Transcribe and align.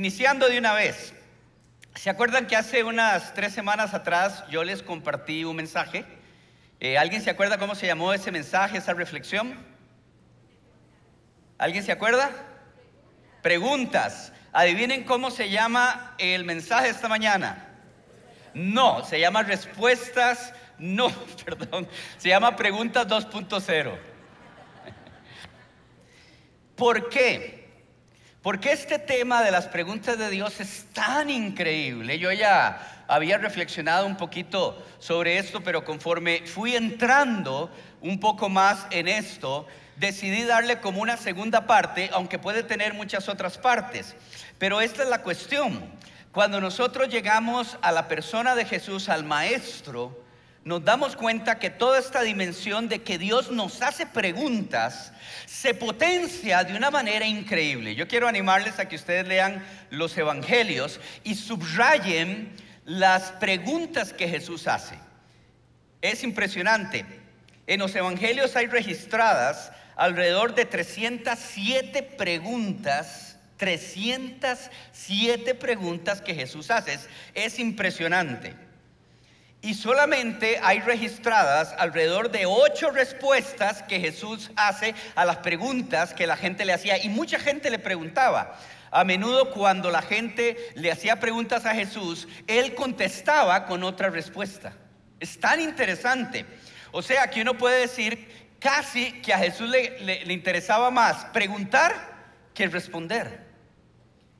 Iniciando 0.00 0.48
de 0.48 0.56
una 0.56 0.72
vez, 0.72 1.12
¿se 1.94 2.08
acuerdan 2.08 2.46
que 2.46 2.56
hace 2.56 2.84
unas 2.84 3.34
tres 3.34 3.52
semanas 3.52 3.92
atrás 3.92 4.44
yo 4.48 4.64
les 4.64 4.82
compartí 4.82 5.44
un 5.44 5.54
mensaje? 5.54 6.06
Eh, 6.80 6.96
¿Alguien 6.96 7.20
se 7.20 7.28
acuerda 7.28 7.58
cómo 7.58 7.74
se 7.74 7.86
llamó 7.86 8.14
ese 8.14 8.32
mensaje, 8.32 8.78
esa 8.78 8.94
reflexión? 8.94 9.62
¿Alguien 11.58 11.84
se 11.84 11.92
acuerda? 11.92 12.30
Preguntas. 13.42 14.32
Adivinen 14.54 15.04
cómo 15.04 15.30
se 15.30 15.50
llama 15.50 16.14
el 16.16 16.46
mensaje 16.46 16.88
esta 16.88 17.06
mañana. 17.06 17.68
No, 18.54 19.04
se 19.04 19.20
llama 19.20 19.42
respuestas, 19.42 20.54
no, 20.78 21.10
perdón, 21.44 21.86
se 22.16 22.30
llama 22.30 22.56
preguntas 22.56 23.06
2.0. 23.06 23.98
¿Por 26.74 27.10
qué? 27.10 27.59
Porque 28.42 28.72
este 28.72 28.98
tema 28.98 29.42
de 29.42 29.50
las 29.50 29.66
preguntas 29.66 30.16
de 30.16 30.30
Dios 30.30 30.60
es 30.60 30.86
tan 30.94 31.28
increíble. 31.28 32.18
Yo 32.18 32.32
ya 32.32 33.04
había 33.06 33.36
reflexionado 33.36 34.06
un 34.06 34.16
poquito 34.16 34.82
sobre 34.98 35.36
esto, 35.36 35.60
pero 35.62 35.84
conforme 35.84 36.46
fui 36.46 36.74
entrando 36.74 37.70
un 38.00 38.18
poco 38.18 38.48
más 38.48 38.86
en 38.90 39.08
esto, 39.08 39.66
decidí 39.96 40.44
darle 40.44 40.80
como 40.80 41.02
una 41.02 41.18
segunda 41.18 41.66
parte, 41.66 42.08
aunque 42.14 42.38
puede 42.38 42.62
tener 42.62 42.94
muchas 42.94 43.28
otras 43.28 43.58
partes. 43.58 44.16
Pero 44.58 44.80
esta 44.80 45.02
es 45.02 45.10
la 45.10 45.22
cuestión. 45.22 45.92
Cuando 46.32 46.62
nosotros 46.62 47.10
llegamos 47.10 47.76
a 47.82 47.92
la 47.92 48.08
persona 48.08 48.54
de 48.54 48.64
Jesús, 48.64 49.10
al 49.10 49.24
Maestro, 49.24 50.18
nos 50.64 50.84
damos 50.84 51.16
cuenta 51.16 51.58
que 51.58 51.70
toda 51.70 51.98
esta 51.98 52.22
dimensión 52.22 52.88
de 52.88 53.02
que 53.02 53.18
Dios 53.18 53.50
nos 53.50 53.80
hace 53.82 54.06
preguntas 54.06 55.12
se 55.46 55.74
potencia 55.74 56.64
de 56.64 56.76
una 56.76 56.90
manera 56.90 57.26
increíble. 57.26 57.94
Yo 57.94 58.06
quiero 58.06 58.28
animarles 58.28 58.78
a 58.78 58.88
que 58.88 58.96
ustedes 58.96 59.26
lean 59.26 59.64
los 59.90 60.16
evangelios 60.18 61.00
y 61.24 61.34
subrayen 61.34 62.54
las 62.84 63.32
preguntas 63.32 64.12
que 64.12 64.28
Jesús 64.28 64.66
hace. 64.66 64.98
Es 66.02 66.22
impresionante. 66.24 67.04
En 67.66 67.80
los 67.80 67.94
evangelios 67.94 68.56
hay 68.56 68.66
registradas 68.66 69.72
alrededor 69.96 70.54
de 70.54 70.66
307 70.66 72.02
preguntas 72.02 73.30
307 73.60 75.54
preguntas 75.54 76.22
que 76.22 76.34
Jesús 76.34 76.70
hace. 76.70 76.98
Es, 77.34 77.58
impresionante. 77.58 78.54
Y 79.62 79.74
solamente 79.74 80.58
hay 80.62 80.80
registradas 80.80 81.74
alrededor 81.76 82.30
de 82.30 82.46
ocho 82.46 82.90
respuestas 82.90 83.82
que 83.82 84.00
Jesús 84.00 84.50
hace 84.56 84.94
a 85.14 85.26
las 85.26 85.38
preguntas 85.38 86.14
que 86.14 86.26
la 86.26 86.36
gente 86.36 86.64
le 86.64 86.72
hacía. 86.72 87.02
Y 87.02 87.10
mucha 87.10 87.38
gente 87.38 87.70
le 87.70 87.78
preguntaba. 87.78 88.58
A 88.90 89.04
menudo 89.04 89.50
cuando 89.50 89.90
la 89.90 90.02
gente 90.02 90.56
le 90.74 90.90
hacía 90.90 91.20
preguntas 91.20 91.66
a 91.66 91.74
Jesús, 91.74 92.26
él 92.46 92.74
contestaba 92.74 93.66
con 93.66 93.84
otra 93.84 94.08
respuesta. 94.08 94.72
Es 95.20 95.38
tan 95.38 95.60
interesante. 95.60 96.46
O 96.90 97.02
sea 97.02 97.28
que 97.28 97.42
uno 97.42 97.58
puede 97.58 97.80
decir 97.80 98.54
casi 98.58 99.12
que 99.20 99.34
a 99.34 99.38
Jesús 99.38 99.68
le, 99.68 100.24
le 100.24 100.32
interesaba 100.32 100.90
más 100.90 101.26
preguntar 101.26 101.94
que 102.54 102.66
responder. 102.66 103.46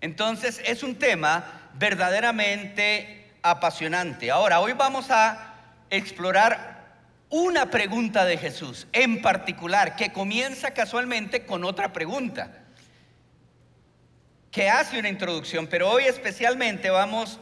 Entonces 0.00 0.62
es 0.64 0.82
un 0.82 0.96
tema 0.96 1.70
verdaderamente 1.74 3.19
apasionante. 3.42 4.30
Ahora, 4.30 4.60
hoy 4.60 4.72
vamos 4.72 5.10
a 5.10 5.54
explorar 5.90 6.80
una 7.28 7.70
pregunta 7.70 8.24
de 8.24 8.36
Jesús 8.36 8.86
en 8.92 9.22
particular 9.22 9.96
que 9.96 10.12
comienza 10.12 10.72
casualmente 10.72 11.46
con 11.46 11.64
otra 11.64 11.92
pregunta 11.92 12.60
que 14.50 14.68
hace 14.68 14.98
una 14.98 15.08
introducción, 15.08 15.66
pero 15.68 15.88
hoy 15.90 16.04
especialmente 16.04 16.90
vamos 16.90 17.38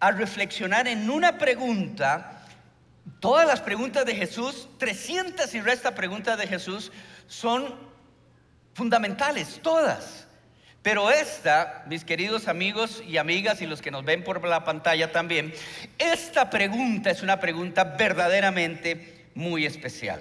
a 0.00 0.10
reflexionar 0.10 0.86
en 0.86 1.08
una 1.08 1.38
pregunta. 1.38 2.42
Todas 3.20 3.46
las 3.46 3.60
preguntas 3.60 4.04
de 4.04 4.14
Jesús, 4.14 4.68
300 4.78 5.54
y 5.54 5.60
resta 5.60 5.94
preguntas 5.94 6.36
de 6.36 6.46
Jesús, 6.46 6.92
son 7.26 7.74
fundamentales, 8.74 9.60
todas. 9.62 10.25
Pero 10.86 11.10
esta, 11.10 11.82
mis 11.88 12.04
queridos 12.04 12.46
amigos 12.46 13.02
y 13.04 13.16
amigas 13.16 13.60
y 13.60 13.66
los 13.66 13.82
que 13.82 13.90
nos 13.90 14.04
ven 14.04 14.22
por 14.22 14.46
la 14.46 14.62
pantalla 14.62 15.10
también, 15.10 15.52
esta 15.98 16.48
pregunta 16.48 17.10
es 17.10 17.24
una 17.24 17.40
pregunta 17.40 17.82
verdaderamente 17.82 19.26
muy 19.34 19.66
especial. 19.66 20.20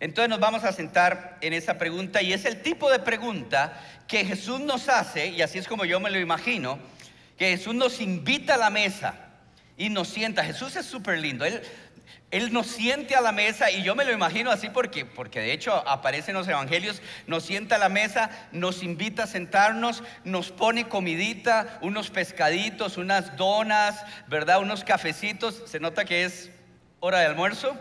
Entonces 0.00 0.28
nos 0.28 0.38
vamos 0.38 0.64
a 0.64 0.72
sentar 0.72 1.38
en 1.40 1.54
esa 1.54 1.78
pregunta 1.78 2.20
y 2.20 2.34
es 2.34 2.44
el 2.44 2.60
tipo 2.60 2.90
de 2.90 2.98
pregunta 2.98 3.82
que 4.06 4.22
Jesús 4.26 4.60
nos 4.60 4.86
hace, 4.90 5.28
y 5.28 5.40
así 5.40 5.56
es 5.56 5.66
como 5.66 5.86
yo 5.86 5.98
me 5.98 6.10
lo 6.10 6.18
imagino, 6.20 6.78
que 7.38 7.48
Jesús 7.48 7.74
nos 7.74 8.02
invita 8.02 8.56
a 8.56 8.58
la 8.58 8.68
mesa 8.68 9.14
y 9.78 9.88
nos 9.88 10.08
sienta. 10.08 10.44
Jesús 10.44 10.76
es 10.76 10.84
súper 10.84 11.20
lindo. 11.20 11.46
Él 11.46 11.62
él 12.30 12.52
nos 12.52 12.66
siente 12.66 13.16
a 13.16 13.22
la 13.22 13.32
mesa 13.32 13.70
y 13.70 13.82
yo 13.82 13.94
me 13.94 14.04
lo 14.04 14.12
imagino 14.12 14.50
así 14.50 14.68
porque, 14.68 15.06
porque 15.06 15.40
de 15.40 15.52
hecho 15.52 15.72
aparece 15.88 16.30
en 16.30 16.36
los 16.36 16.46
evangelios, 16.46 17.00
nos 17.26 17.44
sienta 17.44 17.76
a 17.76 17.78
la 17.78 17.88
mesa, 17.88 18.48
nos 18.52 18.82
invita 18.82 19.22
a 19.22 19.26
sentarnos, 19.26 20.02
nos 20.24 20.52
pone 20.52 20.88
comidita, 20.88 21.78
unos 21.80 22.10
pescaditos, 22.10 22.98
unas 22.98 23.36
donas, 23.38 24.04
¿verdad? 24.26 24.60
Unos 24.60 24.84
cafecitos, 24.84 25.62
se 25.66 25.80
nota 25.80 26.04
que 26.04 26.24
es 26.24 26.50
hora 27.00 27.20
de 27.20 27.26
almuerzo. 27.26 27.74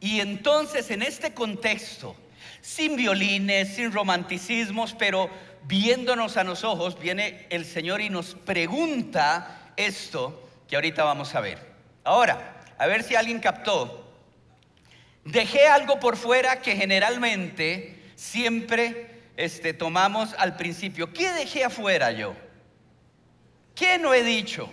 Y 0.00 0.20
entonces 0.20 0.90
en 0.90 1.02
este 1.02 1.34
contexto, 1.34 2.16
sin 2.62 2.96
violines, 2.96 3.74
sin 3.74 3.92
romanticismos, 3.92 4.94
pero 4.98 5.28
viéndonos 5.64 6.38
a 6.38 6.44
los 6.44 6.64
ojos, 6.64 6.98
viene 6.98 7.46
el 7.50 7.66
Señor 7.66 8.00
y 8.00 8.08
nos 8.08 8.34
pregunta 8.34 9.72
esto 9.76 10.48
que 10.68 10.76
ahorita 10.76 11.04
vamos 11.04 11.34
a 11.34 11.40
ver. 11.40 11.74
Ahora, 12.04 12.53
a 12.78 12.86
ver 12.86 13.02
si 13.02 13.14
alguien 13.14 13.40
captó. 13.40 14.12
Dejé 15.24 15.66
algo 15.68 16.00
por 16.00 16.16
fuera 16.16 16.60
que 16.60 16.76
generalmente 16.76 18.02
siempre 18.14 19.22
este, 19.36 19.72
tomamos 19.72 20.34
al 20.38 20.56
principio. 20.56 21.12
¿Qué 21.12 21.32
dejé 21.32 21.64
afuera 21.64 22.12
yo? 22.12 22.34
¿Qué 23.74 23.98
no 23.98 24.14
he 24.14 24.22
dicho? 24.22 24.70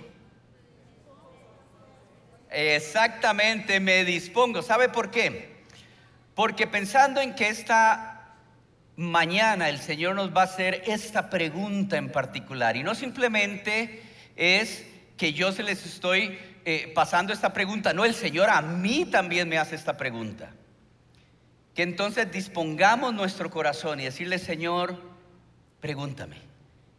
Exactamente, 2.49 3.79
me 3.79 4.03
dispongo. 4.03 4.61
¿Sabe 4.61 4.89
por 4.89 5.09
qué? 5.09 5.63
Porque 6.35 6.67
pensando 6.67 7.21
en 7.21 7.33
que 7.33 7.47
esta 7.47 8.35
mañana 8.97 9.69
el 9.69 9.79
Señor 9.79 10.15
nos 10.15 10.35
va 10.35 10.41
a 10.41 10.45
hacer 10.45 10.83
esta 10.85 11.29
pregunta 11.29 11.97
en 11.97 12.11
particular, 12.11 12.75
y 12.75 12.83
no 12.83 12.93
simplemente 12.93 14.03
es 14.35 14.85
que 15.17 15.33
yo 15.33 15.51
se 15.51 15.63
les 15.63 15.85
estoy 15.85 16.37
eh, 16.65 16.91
pasando 16.93 17.33
esta 17.33 17.53
pregunta, 17.53 17.93
no, 17.93 18.05
el 18.05 18.13
Señor 18.13 18.49
a 18.49 18.61
mí 18.61 19.05
también 19.05 19.49
me 19.49 19.57
hace 19.57 19.75
esta 19.75 19.97
pregunta. 19.97 20.51
Que 21.75 21.83
entonces 21.83 22.31
dispongamos 22.31 23.13
nuestro 23.13 23.49
corazón 23.49 23.99
y 23.99 24.03
decirle, 24.03 24.39
Señor, 24.39 25.01
pregúntame 25.79 26.37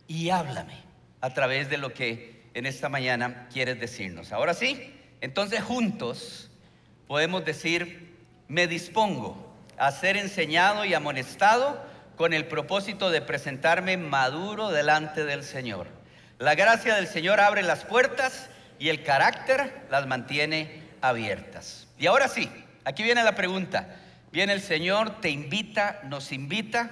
y 0.08 0.30
háblame 0.30 0.76
a 1.20 1.32
través 1.34 1.70
de 1.70 1.78
lo 1.78 1.92
que 1.92 2.42
en 2.54 2.66
esta 2.66 2.88
mañana 2.88 3.48
quieres 3.52 3.78
decirnos. 3.78 4.32
Ahora 4.32 4.54
sí, 4.54 4.94
entonces 5.20 5.62
juntos 5.62 6.50
podemos 7.06 7.44
decir, 7.44 8.16
me 8.48 8.66
dispongo 8.66 9.54
a 9.78 9.90
ser 9.92 10.16
enseñado 10.16 10.84
y 10.84 10.94
amonestado 10.94 11.80
con 12.16 12.32
el 12.32 12.46
propósito 12.46 13.10
de 13.10 13.22
presentarme 13.22 13.96
maduro 13.96 14.70
delante 14.70 15.24
del 15.24 15.44
Señor. 15.44 15.86
La 16.38 16.54
gracia 16.54 16.94
del 16.94 17.06
Señor 17.06 17.40
abre 17.40 17.62
las 17.62 17.84
puertas 17.84 18.50
y 18.82 18.88
el 18.88 19.04
carácter 19.04 19.86
las 19.92 20.08
mantiene 20.08 20.82
abiertas. 21.00 21.86
Y 22.00 22.08
ahora 22.08 22.26
sí, 22.26 22.50
aquí 22.82 23.04
viene 23.04 23.22
la 23.22 23.36
pregunta. 23.36 24.00
Viene 24.32 24.54
el 24.54 24.60
Señor, 24.60 25.20
te 25.20 25.30
invita, 25.30 26.00
nos 26.02 26.32
invita, 26.32 26.90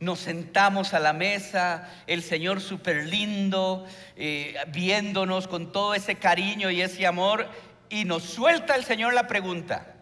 nos 0.00 0.20
sentamos 0.20 0.94
a 0.94 1.00
la 1.00 1.12
mesa, 1.12 1.86
el 2.06 2.22
Señor 2.22 2.62
súper 2.62 3.08
lindo, 3.08 3.86
eh, 4.16 4.54
viéndonos 4.68 5.48
con 5.48 5.70
todo 5.70 5.92
ese 5.92 6.14
cariño 6.14 6.70
y 6.70 6.80
ese 6.80 7.06
amor, 7.06 7.46
y 7.90 8.06
nos 8.06 8.22
suelta 8.22 8.74
el 8.74 8.84
Señor 8.86 9.12
la 9.12 9.26
pregunta. 9.26 9.94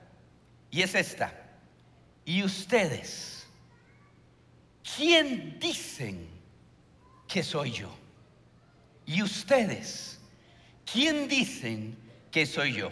Y 0.71 0.83
es 0.83 0.95
esta. 0.95 1.35
¿Y 2.25 2.45
ustedes? 2.45 3.49
¿Quién 4.97 5.59
dicen 5.59 6.29
que 7.27 7.43
soy 7.43 7.73
yo? 7.73 7.93
¿Y 9.06 9.25
ustedes? 9.25 10.19
¿Quién 10.93 11.29
dicen 11.29 11.97
que 12.31 12.47
soy 12.47 12.75
yo? 12.75 12.91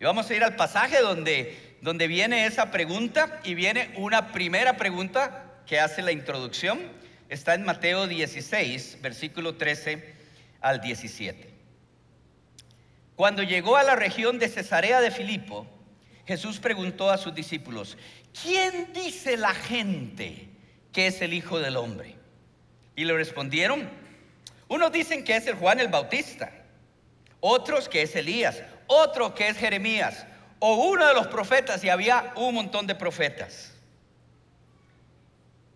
Y 0.00 0.04
vamos 0.04 0.28
a 0.30 0.34
ir 0.34 0.44
al 0.44 0.56
pasaje 0.56 1.00
donde, 1.00 1.76
donde 1.80 2.06
viene 2.06 2.46
esa 2.46 2.70
pregunta 2.70 3.40
y 3.44 3.54
viene 3.54 3.92
una 3.96 4.32
primera 4.32 4.76
pregunta 4.76 5.60
que 5.66 5.80
hace 5.80 6.02
la 6.02 6.12
introducción. 6.12 6.80
Está 7.28 7.54
en 7.54 7.64
Mateo 7.64 8.06
16, 8.06 8.98
versículo 9.02 9.56
13 9.56 10.14
al 10.60 10.80
17. 10.80 11.50
Cuando 13.16 13.42
llegó 13.42 13.76
a 13.76 13.82
la 13.82 13.96
región 13.96 14.38
de 14.38 14.48
Cesarea 14.48 15.00
de 15.00 15.10
Filipo, 15.10 15.66
Jesús 16.26 16.58
preguntó 16.58 17.10
a 17.10 17.16
sus 17.16 17.34
discípulos, 17.34 17.96
¿quién 18.42 18.92
dice 18.92 19.36
la 19.36 19.54
gente 19.54 20.48
que 20.92 21.06
es 21.06 21.22
el 21.22 21.32
Hijo 21.32 21.58
del 21.58 21.76
Hombre? 21.76 22.16
Y 22.94 23.04
le 23.04 23.14
respondieron, 23.14 23.88
unos 24.68 24.92
dicen 24.92 25.24
que 25.24 25.36
es 25.36 25.46
el 25.46 25.54
Juan 25.54 25.80
el 25.80 25.88
Bautista, 25.88 26.52
otros 27.40 27.88
que 27.88 28.02
es 28.02 28.14
Elías, 28.16 28.62
otro 28.86 29.34
que 29.34 29.48
es 29.48 29.56
Jeremías, 29.56 30.26
o 30.58 30.74
uno 30.88 31.06
de 31.06 31.14
los 31.14 31.26
profetas, 31.26 31.82
y 31.84 31.88
había 31.88 32.32
un 32.36 32.54
montón 32.54 32.86
de 32.86 32.94
profetas. 32.94 33.72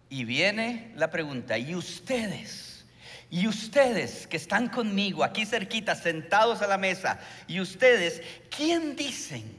Y 0.09 0.25
viene 0.25 0.93
la 0.97 1.11
pregunta, 1.11 1.57
¿y 1.59 1.75
ustedes? 1.75 2.85
Y 3.31 3.47
ustedes 3.47 4.27
que 4.27 4.37
están 4.37 4.69
conmigo 4.69 5.23
aquí 5.23 5.47
cerquita, 5.47 5.95
sentados 5.95 6.62
a 6.62 6.67
la 6.67 6.79
mesa, 6.79 7.21
y 7.47 7.61
ustedes, 7.61 8.23
¿quién 8.55 8.97
dicen 8.97 9.57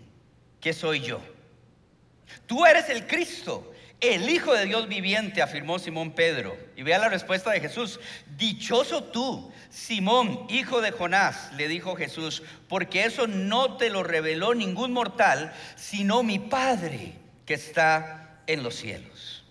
que 0.59 0.73
soy 0.73 1.01
yo? 1.01 1.21
Tú 2.47 2.65
eres 2.65 2.89
el 2.89 3.07
Cristo, 3.07 3.70
el 4.01 4.29
Hijo 4.29 4.53
de 4.53 4.65
Dios 4.65 4.87
viviente, 4.87 5.41
afirmó 5.41 5.79
Simón 5.79 6.11
Pedro. 6.11 6.57
Y 6.75 6.83
vea 6.83 6.97
la 6.97 7.09
respuesta 7.09 7.51
de 7.51 7.61
Jesús. 7.61 7.99
Dichoso 8.35 9.03
tú, 9.03 9.51
Simón, 9.69 10.47
hijo 10.49 10.81
de 10.81 10.91
Jonás, 10.91 11.53
le 11.53 11.67
dijo 11.67 11.95
Jesús, 11.95 12.41
porque 12.67 13.05
eso 13.05 13.27
no 13.27 13.77
te 13.77 13.89
lo 13.91 14.03
reveló 14.03 14.55
ningún 14.55 14.91
mortal, 14.91 15.53
sino 15.75 16.23
mi 16.23 16.39
Padre 16.39 17.13
que 17.45 17.53
está 17.53 18.39
en 18.47 18.63
los 18.63 18.75
cielos. 18.75 19.43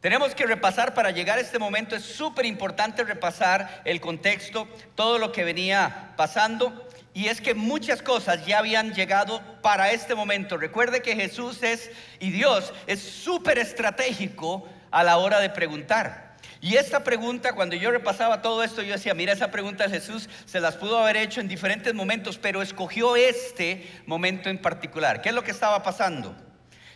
Tenemos 0.00 0.34
que 0.34 0.46
repasar 0.46 0.94
para 0.94 1.12
llegar 1.12 1.38
a 1.38 1.42
este 1.42 1.60
momento, 1.60 1.94
es 1.94 2.02
súper 2.02 2.46
importante 2.46 3.04
repasar 3.04 3.82
el 3.84 4.00
contexto, 4.00 4.66
todo 4.96 5.18
lo 5.18 5.30
que 5.30 5.44
venía 5.44 6.14
pasando. 6.16 6.88
Y 7.14 7.28
es 7.28 7.40
que 7.40 7.54
muchas 7.54 8.02
cosas 8.02 8.46
ya 8.46 8.58
habían 8.58 8.94
llegado 8.94 9.42
para 9.60 9.92
este 9.92 10.14
momento. 10.14 10.56
Recuerde 10.56 11.02
que 11.02 11.14
Jesús 11.14 11.62
es 11.62 11.90
y 12.20 12.30
Dios 12.30 12.72
es 12.86 13.00
súper 13.00 13.58
estratégico 13.58 14.66
a 14.90 15.04
la 15.04 15.18
hora 15.18 15.40
de 15.40 15.50
preguntar. 15.50 16.32
Y 16.62 16.76
esta 16.76 17.02
pregunta, 17.02 17.54
cuando 17.54 17.74
yo 17.74 17.90
repasaba 17.90 18.40
todo 18.40 18.62
esto, 18.62 18.82
yo 18.82 18.92
decía, 18.92 19.14
mira, 19.14 19.32
esa 19.32 19.50
pregunta 19.50 19.90
Jesús 19.90 20.28
se 20.46 20.60
las 20.60 20.76
pudo 20.76 20.98
haber 20.98 21.16
hecho 21.16 21.40
en 21.40 21.48
diferentes 21.48 21.92
momentos, 21.92 22.38
pero 22.38 22.62
escogió 22.62 23.16
este 23.16 23.90
momento 24.06 24.48
en 24.48 24.58
particular. 24.58 25.20
¿Qué 25.20 25.30
es 25.30 25.34
lo 25.34 25.42
que 25.42 25.50
estaba 25.50 25.82
pasando? 25.82 26.36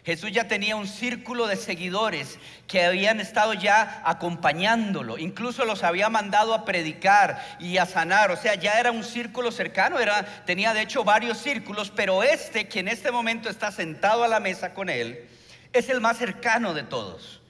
Jesús 0.07 0.31
ya 0.31 0.47
tenía 0.47 0.77
un 0.77 0.87
círculo 0.87 1.49
de 1.49 1.57
seguidores 1.57 2.39
que 2.69 2.85
habían 2.85 3.19
estado 3.19 3.55
ya 3.55 4.03
acompañándolo, 4.05 5.19
incluso 5.19 5.65
los 5.65 5.83
había 5.83 6.09
mandado 6.09 6.55
a 6.55 6.65
predicar 6.65 7.45
y 7.59 7.79
a 7.79 7.87
sanar, 7.87 8.31
o 8.31 8.37
sea, 8.37 8.55
ya 8.55 8.79
era 8.79 8.93
un 8.93 9.03
círculo 9.03 9.51
cercano, 9.51 9.99
era, 9.99 10.45
tenía 10.45 10.73
de 10.75 10.83
hecho 10.83 11.03
varios 11.03 11.39
círculos, 11.39 11.91
pero 11.91 12.23
este 12.23 12.69
que 12.69 12.79
en 12.79 12.87
este 12.87 13.11
momento 13.11 13.51
está 13.51 13.73
sentado 13.73 14.23
a 14.23 14.29
la 14.29 14.39
mesa 14.39 14.75
con 14.75 14.91
él, 14.91 15.27
es 15.73 15.89
el 15.89 16.01
más 16.01 16.19
cercano 16.19 16.73
de 16.73 16.85
todos. 16.85 17.43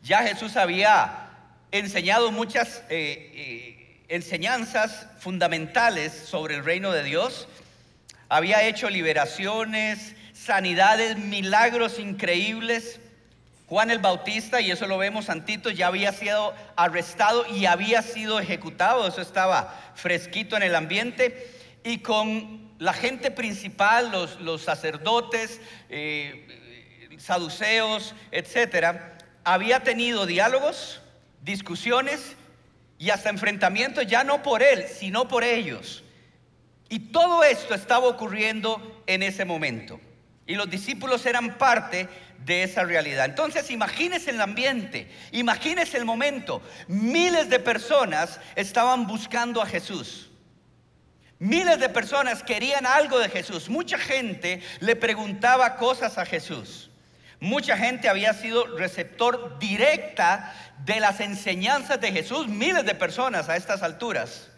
Ya 0.00 0.22
Jesús 0.22 0.56
había 0.56 1.30
enseñado 1.72 2.30
muchas 2.30 2.84
eh, 2.90 3.32
eh, 3.34 4.04
enseñanzas 4.06 5.08
fundamentales 5.18 6.12
sobre 6.12 6.54
el 6.54 6.64
reino 6.64 6.92
de 6.92 7.02
Dios, 7.02 7.48
había 8.28 8.62
hecho 8.62 8.88
liberaciones, 8.88 10.14
sanidades, 10.44 11.16
milagros 11.16 11.98
increíbles. 11.98 13.00
Juan 13.66 13.90
el 13.90 13.98
Bautista, 13.98 14.60
y 14.60 14.70
eso 14.70 14.86
lo 14.86 14.98
vemos 14.98 15.30
antito, 15.30 15.70
ya 15.70 15.86
había 15.86 16.12
sido 16.12 16.54
arrestado 16.76 17.46
y 17.46 17.64
había 17.64 18.02
sido 18.02 18.38
ejecutado, 18.38 19.08
eso 19.08 19.22
estaba 19.22 19.92
fresquito 19.94 20.56
en 20.56 20.62
el 20.62 20.74
ambiente, 20.74 21.50
y 21.82 21.98
con 21.98 22.74
la 22.78 22.92
gente 22.92 23.30
principal, 23.30 24.12
los, 24.40 24.62
sacerdotes, 24.62 25.62
eh, 25.88 27.16
saduceos, 27.18 28.14
etcétera, 28.30 29.16
había 29.44 29.80
tenido 29.80 30.26
diálogos, 30.26 31.00
discusiones 31.42 32.36
y 32.98 33.10
hasta 33.10 33.30
enfrentamientos, 33.30 34.06
ya 34.06 34.24
no 34.24 34.42
por 34.42 34.62
él, 34.62 34.84
sino 34.88 35.26
por 35.26 35.42
ellos. 35.42 36.04
Y 36.90 36.98
todo 36.98 37.42
esto 37.42 37.74
estaba 37.74 38.06
ocurriendo 38.06 39.02
en 39.06 39.22
ese 39.22 39.44
momento. 39.46 39.98
Y 40.46 40.54
los 40.54 40.68
discípulos 40.68 41.24
eran 41.24 41.56
parte 41.56 42.08
de 42.44 42.62
esa 42.64 42.84
realidad. 42.84 43.24
Entonces 43.24 43.70
imagínese 43.70 44.30
el 44.30 44.40
ambiente, 44.40 45.10
imagínese 45.32 45.96
el 45.96 46.04
momento. 46.04 46.62
Miles 46.86 47.48
de 47.48 47.58
personas 47.58 48.40
estaban 48.54 49.06
buscando 49.06 49.62
a 49.62 49.66
Jesús. 49.66 50.30
Miles 51.38 51.80
de 51.80 51.88
personas 51.88 52.42
querían 52.42 52.86
algo 52.86 53.18
de 53.18 53.28
Jesús. 53.28 53.68
Mucha 53.68 53.98
gente 53.98 54.62
le 54.80 54.96
preguntaba 54.96 55.76
cosas 55.76 56.18
a 56.18 56.26
Jesús. 56.26 56.90
Mucha 57.40 57.76
gente 57.76 58.08
había 58.08 58.32
sido 58.32 58.76
receptor 58.76 59.58
directa 59.58 60.54
de 60.84 61.00
las 61.00 61.20
enseñanzas 61.20 62.00
de 62.00 62.12
Jesús. 62.12 62.48
Miles 62.48 62.84
de 62.84 62.94
personas 62.94 63.48
a 63.48 63.56
estas 63.56 63.82
alturas 63.82 64.50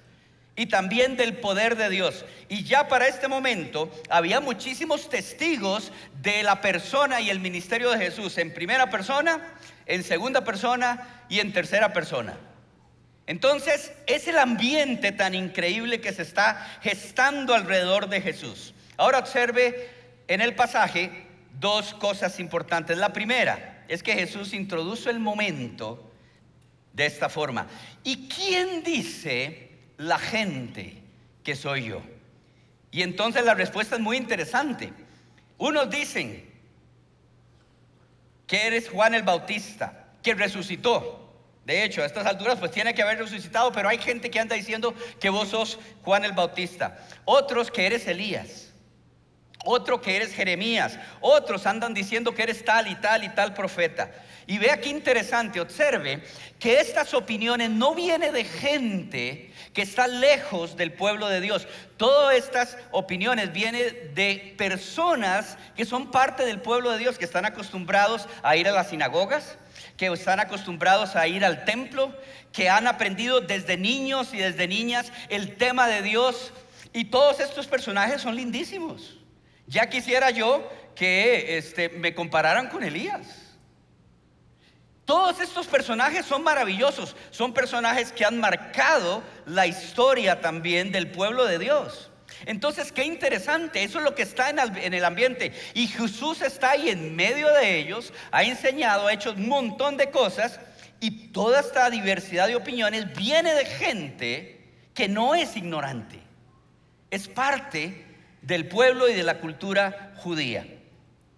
y 0.56 0.66
también 0.66 1.16
del 1.16 1.36
poder 1.36 1.76
de 1.76 1.90
Dios. 1.90 2.24
Y 2.48 2.64
ya 2.64 2.88
para 2.88 3.06
este 3.06 3.28
momento 3.28 3.90
había 4.08 4.40
muchísimos 4.40 5.08
testigos 5.10 5.92
de 6.22 6.42
la 6.42 6.60
persona 6.60 7.20
y 7.20 7.30
el 7.30 7.40
ministerio 7.40 7.90
de 7.90 7.98
Jesús 7.98 8.38
en 8.38 8.54
primera 8.54 8.88
persona, 8.88 9.54
en 9.84 10.02
segunda 10.02 10.42
persona 10.42 11.24
y 11.28 11.40
en 11.40 11.52
tercera 11.52 11.92
persona. 11.92 12.38
Entonces 13.26 13.92
es 14.06 14.26
el 14.28 14.38
ambiente 14.38 15.12
tan 15.12 15.34
increíble 15.34 16.00
que 16.00 16.12
se 16.12 16.22
está 16.22 16.78
gestando 16.80 17.54
alrededor 17.54 18.08
de 18.08 18.22
Jesús. 18.22 18.72
Ahora 18.96 19.18
observe 19.18 19.90
en 20.28 20.40
el 20.40 20.54
pasaje 20.54 21.26
dos 21.60 21.92
cosas 21.94 22.40
importantes. 22.40 22.96
La 22.96 23.12
primera 23.12 23.84
es 23.88 24.02
que 24.02 24.14
Jesús 24.14 24.54
introduce 24.54 25.10
el 25.10 25.18
momento 25.18 26.10
de 26.92 27.06
esta 27.06 27.28
forma. 27.28 27.66
¿Y 28.04 28.28
quién 28.28 28.82
dice 28.82 29.65
la 29.96 30.18
gente 30.18 31.02
que 31.42 31.56
soy 31.56 31.84
yo? 31.84 32.02
Y 32.90 33.02
entonces 33.02 33.44
la 33.44 33.54
respuesta 33.54 33.96
es 33.96 34.00
muy 34.00 34.16
interesante. 34.16 34.92
Unos 35.58 35.90
dicen 35.90 36.50
que 38.46 38.66
eres 38.66 38.88
Juan 38.88 39.14
el 39.14 39.22
Bautista, 39.22 40.06
que 40.22 40.34
resucitó. 40.34 41.22
De 41.64 41.82
hecho, 41.82 42.02
a 42.02 42.06
estas 42.06 42.26
alturas 42.26 42.58
pues 42.58 42.70
tiene 42.70 42.94
que 42.94 43.02
haber 43.02 43.18
resucitado, 43.18 43.72
pero 43.72 43.88
hay 43.88 43.98
gente 43.98 44.30
que 44.30 44.38
anda 44.38 44.54
diciendo 44.54 44.94
que 45.18 45.30
vos 45.30 45.48
sos 45.48 45.78
Juan 46.02 46.24
el 46.24 46.32
Bautista. 46.32 46.98
Otros 47.24 47.70
que 47.70 47.86
eres 47.86 48.06
Elías. 48.06 48.72
Otro 49.64 50.00
que 50.00 50.14
eres 50.14 50.32
Jeremías. 50.32 50.98
Otros 51.20 51.66
andan 51.66 51.92
diciendo 51.92 52.34
que 52.34 52.44
eres 52.44 52.64
tal 52.64 52.86
y 52.86 52.94
tal 52.94 53.24
y 53.24 53.28
tal 53.30 53.52
profeta. 53.52 54.12
Y 54.48 54.58
vea 54.58 54.80
qué 54.80 54.90
interesante, 54.90 55.60
observe 55.60 56.22
que 56.60 56.78
estas 56.78 57.14
opiniones 57.14 57.68
no 57.68 57.94
vienen 57.96 58.32
de 58.32 58.44
gente 58.44 59.52
que 59.72 59.82
está 59.82 60.06
lejos 60.06 60.76
del 60.76 60.92
pueblo 60.92 61.28
de 61.28 61.40
Dios. 61.40 61.66
Todas 61.96 62.36
estas 62.36 62.78
opiniones 62.92 63.52
vienen 63.52 64.14
de 64.14 64.54
personas 64.56 65.58
que 65.74 65.84
son 65.84 66.12
parte 66.12 66.44
del 66.46 66.60
pueblo 66.60 66.92
de 66.92 66.98
Dios, 66.98 67.18
que 67.18 67.24
están 67.24 67.44
acostumbrados 67.44 68.28
a 68.42 68.56
ir 68.56 68.68
a 68.68 68.72
las 68.72 68.90
sinagogas, 68.90 69.58
que 69.96 70.06
están 70.06 70.38
acostumbrados 70.38 71.16
a 71.16 71.26
ir 71.26 71.44
al 71.44 71.64
templo, 71.64 72.16
que 72.52 72.70
han 72.70 72.86
aprendido 72.86 73.40
desde 73.40 73.76
niños 73.76 74.32
y 74.32 74.38
desde 74.38 74.68
niñas 74.68 75.12
el 75.28 75.56
tema 75.56 75.88
de 75.88 76.02
Dios. 76.02 76.52
Y 76.92 77.06
todos 77.06 77.40
estos 77.40 77.66
personajes 77.66 78.22
son 78.22 78.36
lindísimos. 78.36 79.18
Ya 79.66 79.90
quisiera 79.90 80.30
yo 80.30 80.70
que 80.94 81.58
este, 81.58 81.88
me 81.88 82.14
compararan 82.14 82.68
con 82.68 82.84
Elías. 82.84 83.45
Todos 85.06 85.40
estos 85.40 85.68
personajes 85.68 86.26
son 86.26 86.42
maravillosos, 86.42 87.16
son 87.30 87.54
personajes 87.54 88.12
que 88.12 88.24
han 88.24 88.38
marcado 88.38 89.22
la 89.46 89.66
historia 89.66 90.40
también 90.40 90.90
del 90.90 91.10
pueblo 91.12 91.46
de 91.46 91.58
Dios. 91.60 92.10
Entonces, 92.44 92.90
qué 92.92 93.04
interesante, 93.04 93.84
eso 93.84 93.98
es 93.98 94.04
lo 94.04 94.16
que 94.16 94.22
está 94.22 94.50
en 94.50 94.94
el 94.94 95.04
ambiente. 95.04 95.52
Y 95.74 95.86
Jesús 95.86 96.42
está 96.42 96.72
ahí 96.72 96.90
en 96.90 97.14
medio 97.14 97.50
de 97.52 97.78
ellos, 97.78 98.12
ha 98.32 98.42
enseñado, 98.42 99.06
ha 99.06 99.12
hecho 99.12 99.32
un 99.32 99.48
montón 99.48 99.96
de 99.96 100.10
cosas, 100.10 100.58
y 100.98 101.28
toda 101.28 101.60
esta 101.60 101.88
diversidad 101.88 102.48
de 102.48 102.56
opiniones 102.56 103.14
viene 103.14 103.54
de 103.54 103.64
gente 103.64 104.72
que 104.92 105.08
no 105.08 105.34
es 105.34 105.56
ignorante, 105.56 106.18
es 107.10 107.28
parte 107.28 108.04
del 108.42 108.66
pueblo 108.66 109.08
y 109.08 109.14
de 109.14 109.22
la 109.22 109.38
cultura 109.38 110.14
judía. 110.16 110.66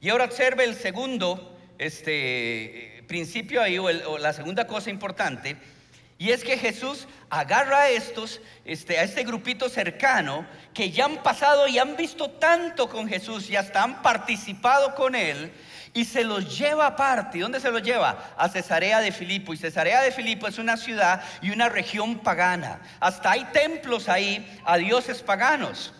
Y 0.00 0.08
ahora 0.08 0.24
observe 0.24 0.64
el 0.64 0.74
segundo 0.74 1.58
este, 1.76 2.97
principio 3.08 3.60
ahí, 3.60 3.78
o, 3.78 4.18
la 4.18 4.32
segunda 4.32 4.68
cosa 4.68 4.90
importante, 4.90 5.56
y 6.18 6.30
es 6.30 6.44
que 6.44 6.58
Jesús 6.58 7.08
agarra 7.30 7.82
a 7.82 7.90
estos, 7.90 8.40
este, 8.64 8.98
a 8.98 9.02
este 9.02 9.24
grupito 9.24 9.68
cercano, 9.68 10.46
que 10.74 10.90
ya 10.90 11.06
han 11.06 11.22
pasado 11.22 11.66
y 11.66 11.78
han 11.78 11.96
visto 11.96 12.30
tanto 12.30 12.88
con 12.88 13.08
Jesús 13.08 13.50
y 13.50 13.56
hasta 13.56 13.82
han 13.82 14.02
participado 14.02 14.94
con 14.94 15.14
Él, 15.14 15.52
y 15.94 16.04
se 16.04 16.24
los 16.24 16.58
lleva 16.58 16.86
aparte. 16.86 17.38
¿Y 17.38 17.40
dónde 17.40 17.60
se 17.60 17.70
los 17.70 17.82
lleva? 17.82 18.34
A 18.36 18.48
Cesarea 18.48 19.00
de 19.00 19.10
Filipo. 19.10 19.52
Y 19.52 19.56
Cesarea 19.56 20.02
de 20.02 20.12
Filipo 20.12 20.46
es 20.46 20.58
una 20.58 20.76
ciudad 20.76 21.22
y 21.42 21.50
una 21.50 21.68
región 21.68 22.18
pagana. 22.18 22.80
Hasta 23.00 23.32
hay 23.32 23.44
templos 23.46 24.08
ahí 24.08 24.60
a 24.64 24.76
dioses 24.76 25.22
paganos. 25.22 25.92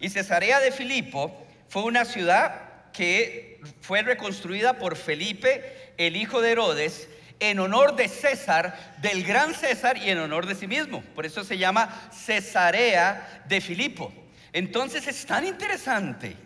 Y 0.00 0.08
Cesarea 0.08 0.60
de 0.60 0.72
Filipo 0.72 1.46
fue 1.68 1.82
una 1.82 2.04
ciudad 2.04 2.92
que 2.92 3.53
fue 3.80 4.02
reconstruida 4.02 4.78
por 4.78 4.96
Felipe 4.96 5.92
el 5.96 6.16
hijo 6.16 6.40
de 6.40 6.52
Herodes 6.52 7.08
en 7.40 7.58
honor 7.58 7.96
de 7.96 8.08
César, 8.08 8.96
del 9.00 9.24
gran 9.24 9.54
César 9.54 9.96
y 9.98 10.10
en 10.10 10.18
honor 10.18 10.46
de 10.46 10.54
sí 10.54 10.66
mismo. 10.66 11.02
Por 11.14 11.26
eso 11.26 11.44
se 11.44 11.58
llama 11.58 12.08
Cesarea 12.12 13.44
de 13.46 13.60
Filipo. 13.60 14.12
Entonces 14.52 15.06
es 15.08 15.26
tan 15.26 15.44
interesante 15.44 16.36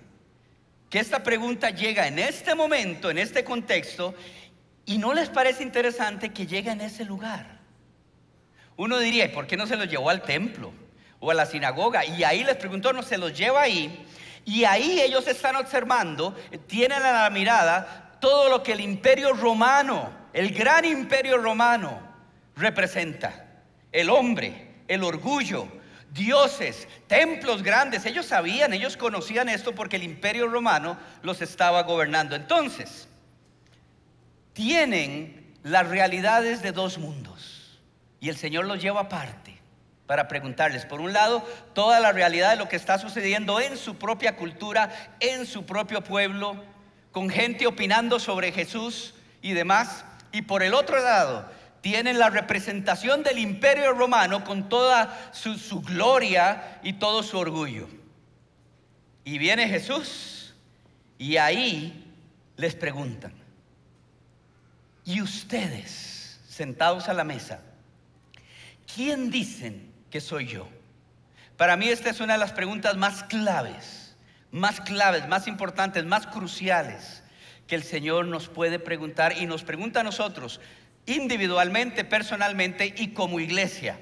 que 0.88 0.98
esta 0.98 1.22
pregunta 1.22 1.70
llega 1.70 2.06
en 2.06 2.18
este 2.18 2.54
momento, 2.54 3.10
en 3.10 3.18
este 3.18 3.44
contexto, 3.44 4.14
y 4.86 4.96
no 4.96 5.12
les 5.12 5.28
parece 5.28 5.62
interesante 5.62 6.30
que 6.30 6.46
llegue 6.46 6.70
en 6.70 6.80
ese 6.80 7.04
lugar. 7.04 7.58
Uno 8.76 8.98
diría, 8.98 9.26
¿y 9.26 9.28
por 9.28 9.46
qué 9.46 9.56
no 9.56 9.66
se 9.66 9.76
los 9.76 9.88
llevó 9.88 10.08
al 10.08 10.22
templo 10.22 10.72
o 11.20 11.30
a 11.30 11.34
la 11.34 11.44
sinagoga? 11.44 12.06
Y 12.06 12.24
ahí 12.24 12.42
les 12.44 12.56
preguntó, 12.56 12.92
no, 12.92 13.02
se 13.02 13.18
los 13.18 13.36
lleva 13.36 13.60
ahí. 13.60 14.06
Y 14.48 14.64
ahí 14.64 14.98
ellos 14.98 15.28
están 15.28 15.56
observando, 15.56 16.34
tienen 16.66 17.02
a 17.02 17.24
la 17.24 17.28
mirada 17.28 18.16
todo 18.18 18.48
lo 18.48 18.62
que 18.62 18.72
el 18.72 18.80
imperio 18.80 19.34
romano, 19.34 20.10
el 20.32 20.54
gran 20.54 20.86
imperio 20.86 21.36
romano, 21.36 22.00
representa. 22.56 23.44
El 23.92 24.08
hombre, 24.08 24.84
el 24.88 25.04
orgullo, 25.04 25.68
dioses, 26.14 26.88
templos 27.06 27.62
grandes. 27.62 28.06
Ellos 28.06 28.24
sabían, 28.24 28.72
ellos 28.72 28.96
conocían 28.96 29.50
esto 29.50 29.74
porque 29.74 29.96
el 29.96 30.02
imperio 30.02 30.48
romano 30.48 30.96
los 31.20 31.42
estaba 31.42 31.82
gobernando. 31.82 32.34
Entonces, 32.34 33.06
tienen 34.54 35.58
las 35.62 35.86
realidades 35.86 36.62
de 36.62 36.72
dos 36.72 36.96
mundos 36.96 37.78
y 38.18 38.30
el 38.30 38.36
Señor 38.38 38.64
los 38.64 38.80
lleva 38.80 39.02
aparte 39.02 39.47
para 40.08 40.26
preguntarles, 40.26 40.86
por 40.86 41.02
un 41.02 41.12
lado, 41.12 41.46
toda 41.74 42.00
la 42.00 42.12
realidad 42.12 42.50
de 42.50 42.56
lo 42.56 42.66
que 42.66 42.76
está 42.76 42.98
sucediendo 42.98 43.60
en 43.60 43.76
su 43.76 43.96
propia 43.96 44.36
cultura, 44.36 44.90
en 45.20 45.44
su 45.44 45.66
propio 45.66 46.02
pueblo, 46.02 46.64
con 47.12 47.28
gente 47.28 47.66
opinando 47.66 48.18
sobre 48.18 48.50
Jesús 48.50 49.14
y 49.42 49.52
demás, 49.52 50.06
y 50.32 50.42
por 50.42 50.62
el 50.62 50.72
otro 50.72 50.98
lado, 50.98 51.46
tienen 51.82 52.18
la 52.18 52.30
representación 52.30 53.22
del 53.22 53.38
imperio 53.38 53.92
romano 53.92 54.44
con 54.44 54.70
toda 54.70 55.30
su, 55.32 55.82
gloria 55.82 56.80
y 56.82 56.94
todo 56.94 57.22
su 57.22 57.38
orgullo. 57.38 57.86
Y 59.24 59.36
viene 59.36 59.68
Jesús 59.68 60.54
y 61.18 61.36
ahí 61.36 62.14
les 62.56 62.74
preguntan, 62.74 63.34
¿y 65.04 65.20
ustedes 65.20 66.40
sentados 66.48 67.10
a 67.10 67.14
la 67.14 67.24
mesa, 67.24 67.60
quién 68.94 69.30
dicen 69.30 69.97
que 70.10 70.20
soy 70.20 70.46
yo? 70.46 70.68
Para 71.56 71.76
mí 71.76 71.88
esta 71.88 72.10
es 72.10 72.20
una 72.20 72.34
de 72.34 72.38
las 72.38 72.52
preguntas 72.52 72.96
más 72.96 73.24
claves, 73.24 74.16
más 74.50 74.80
claves, 74.80 75.26
más 75.28 75.48
importantes, 75.48 76.04
más 76.04 76.26
cruciales 76.26 77.22
que 77.66 77.74
el 77.74 77.82
Señor 77.82 78.26
nos 78.26 78.48
puede 78.48 78.78
preguntar 78.78 79.36
y 79.36 79.46
nos 79.46 79.62
pregunta 79.62 80.00
a 80.00 80.04
nosotros 80.04 80.60
individualmente, 81.06 82.04
personalmente 82.04 82.94
y 82.96 83.08
como 83.08 83.40
iglesia. 83.40 83.98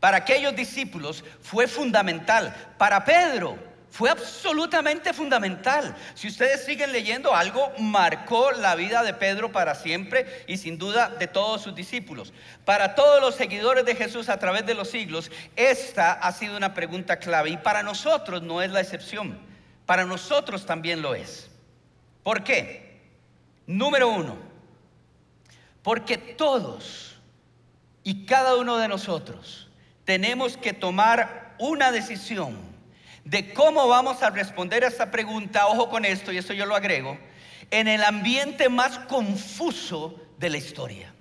Para 0.00 0.18
aquellos 0.18 0.56
discípulos 0.56 1.24
fue 1.42 1.68
fundamental. 1.68 2.54
Para 2.78 3.04
Pedro 3.04 3.58
fue 3.90 4.08
absolutamente 4.08 5.12
fundamental. 5.12 5.96
Si 6.14 6.28
ustedes 6.28 6.64
siguen 6.64 6.92
leyendo, 6.92 7.34
algo 7.34 7.72
marcó 7.78 8.52
la 8.52 8.76
vida 8.76 9.02
de 9.02 9.14
Pedro 9.14 9.50
para 9.50 9.74
siempre 9.74 10.44
y 10.46 10.58
sin 10.58 10.78
duda 10.78 11.08
de 11.08 11.26
todos 11.26 11.62
sus 11.62 11.74
discípulos. 11.74 12.32
Para 12.64 12.94
todos 12.94 13.20
los 13.20 13.34
seguidores 13.34 13.84
de 13.84 13.96
Jesús 13.96 14.28
a 14.28 14.38
través 14.38 14.64
de 14.64 14.74
los 14.74 14.90
siglos, 14.90 15.30
esta 15.56 16.12
ha 16.12 16.32
sido 16.32 16.56
una 16.56 16.72
pregunta 16.72 17.18
clave 17.18 17.50
y 17.50 17.56
para 17.56 17.82
nosotros 17.82 18.42
no 18.42 18.62
es 18.62 18.70
la 18.70 18.80
excepción. 18.80 19.38
Para 19.86 20.04
nosotros 20.04 20.64
también 20.64 21.02
lo 21.02 21.16
es. 21.16 21.50
¿Por 22.22 22.44
qué? 22.44 23.00
Número 23.66 24.08
uno, 24.08 24.36
porque 25.82 26.16
todos 26.16 27.16
y 28.04 28.24
cada 28.24 28.56
uno 28.56 28.78
de 28.78 28.88
nosotros 28.88 29.68
tenemos 30.04 30.56
que 30.56 30.72
tomar 30.72 31.54
una 31.58 31.90
decisión 31.90 32.69
de 33.30 33.54
cómo 33.54 33.86
vamos 33.86 34.24
a 34.24 34.30
responder 34.30 34.82
a 34.82 34.88
esta 34.88 35.12
pregunta, 35.12 35.68
ojo 35.68 35.88
con 35.88 36.04
esto, 36.04 36.32
y 36.32 36.38
eso 36.38 36.52
yo 36.52 36.66
lo 36.66 36.74
agrego, 36.74 37.16
en 37.70 37.86
el 37.86 38.02
ambiente 38.02 38.68
más 38.68 38.98
confuso 38.98 40.20
de 40.36 40.50
la 40.50 40.56
historia. 40.56 41.14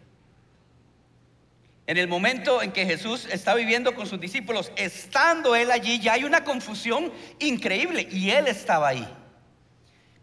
En 1.85 1.97
el 1.97 2.07
momento 2.07 2.63
en 2.63 2.71
que 2.71 2.87
Jesús 2.87 3.27
está 3.31 3.53
viviendo 3.53 3.93
con 3.93 4.07
sus 4.07 4.19
discípulos, 4.19 4.71
estando 4.75 5.55
él 5.55 5.69
allí, 5.69 5.99
ya 5.99 6.13
hay 6.13 6.23
una 6.23 6.43
confusión 6.43 7.13
increíble 7.37 8.07
y 8.09 8.31
él 8.31 8.47
estaba 8.47 8.87
ahí. 8.87 9.07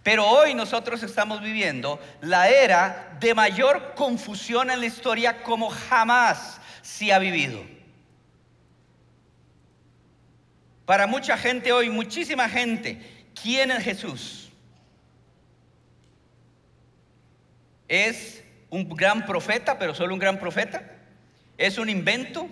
Pero 0.02 0.26
hoy 0.26 0.55
nosotros 0.55 1.05
estamos 1.05 1.40
viviendo 1.40 2.00
la 2.21 2.49
era 2.49 3.16
de 3.21 3.33
mayor 3.33 3.95
confusión 3.95 4.73
en 4.73 4.81
la 4.81 4.87
historia 4.87 5.45
como 5.45 5.71
jamás 5.71 6.61
se 6.83 7.12
ha 7.12 7.21
vivido. 7.21 7.75
Para 10.87 11.09
mucha 11.09 11.37
gente 11.37 11.73
hoy, 11.73 11.90
muchísima 11.90 12.49
gente, 12.49 13.00
¿quién 13.43 13.73
es 13.73 13.83
Jesús? 13.83 14.52
¿Es 17.88 18.45
un 18.71 18.88
gran 18.88 19.26
profeta, 19.26 19.78
pero 19.78 19.97
solo 19.97 20.14
un 20.14 20.21
gran 20.21 20.38
profeta? 20.38 20.83
¿Es 21.59 21.76
un 21.78 21.90
invento? 21.90 22.49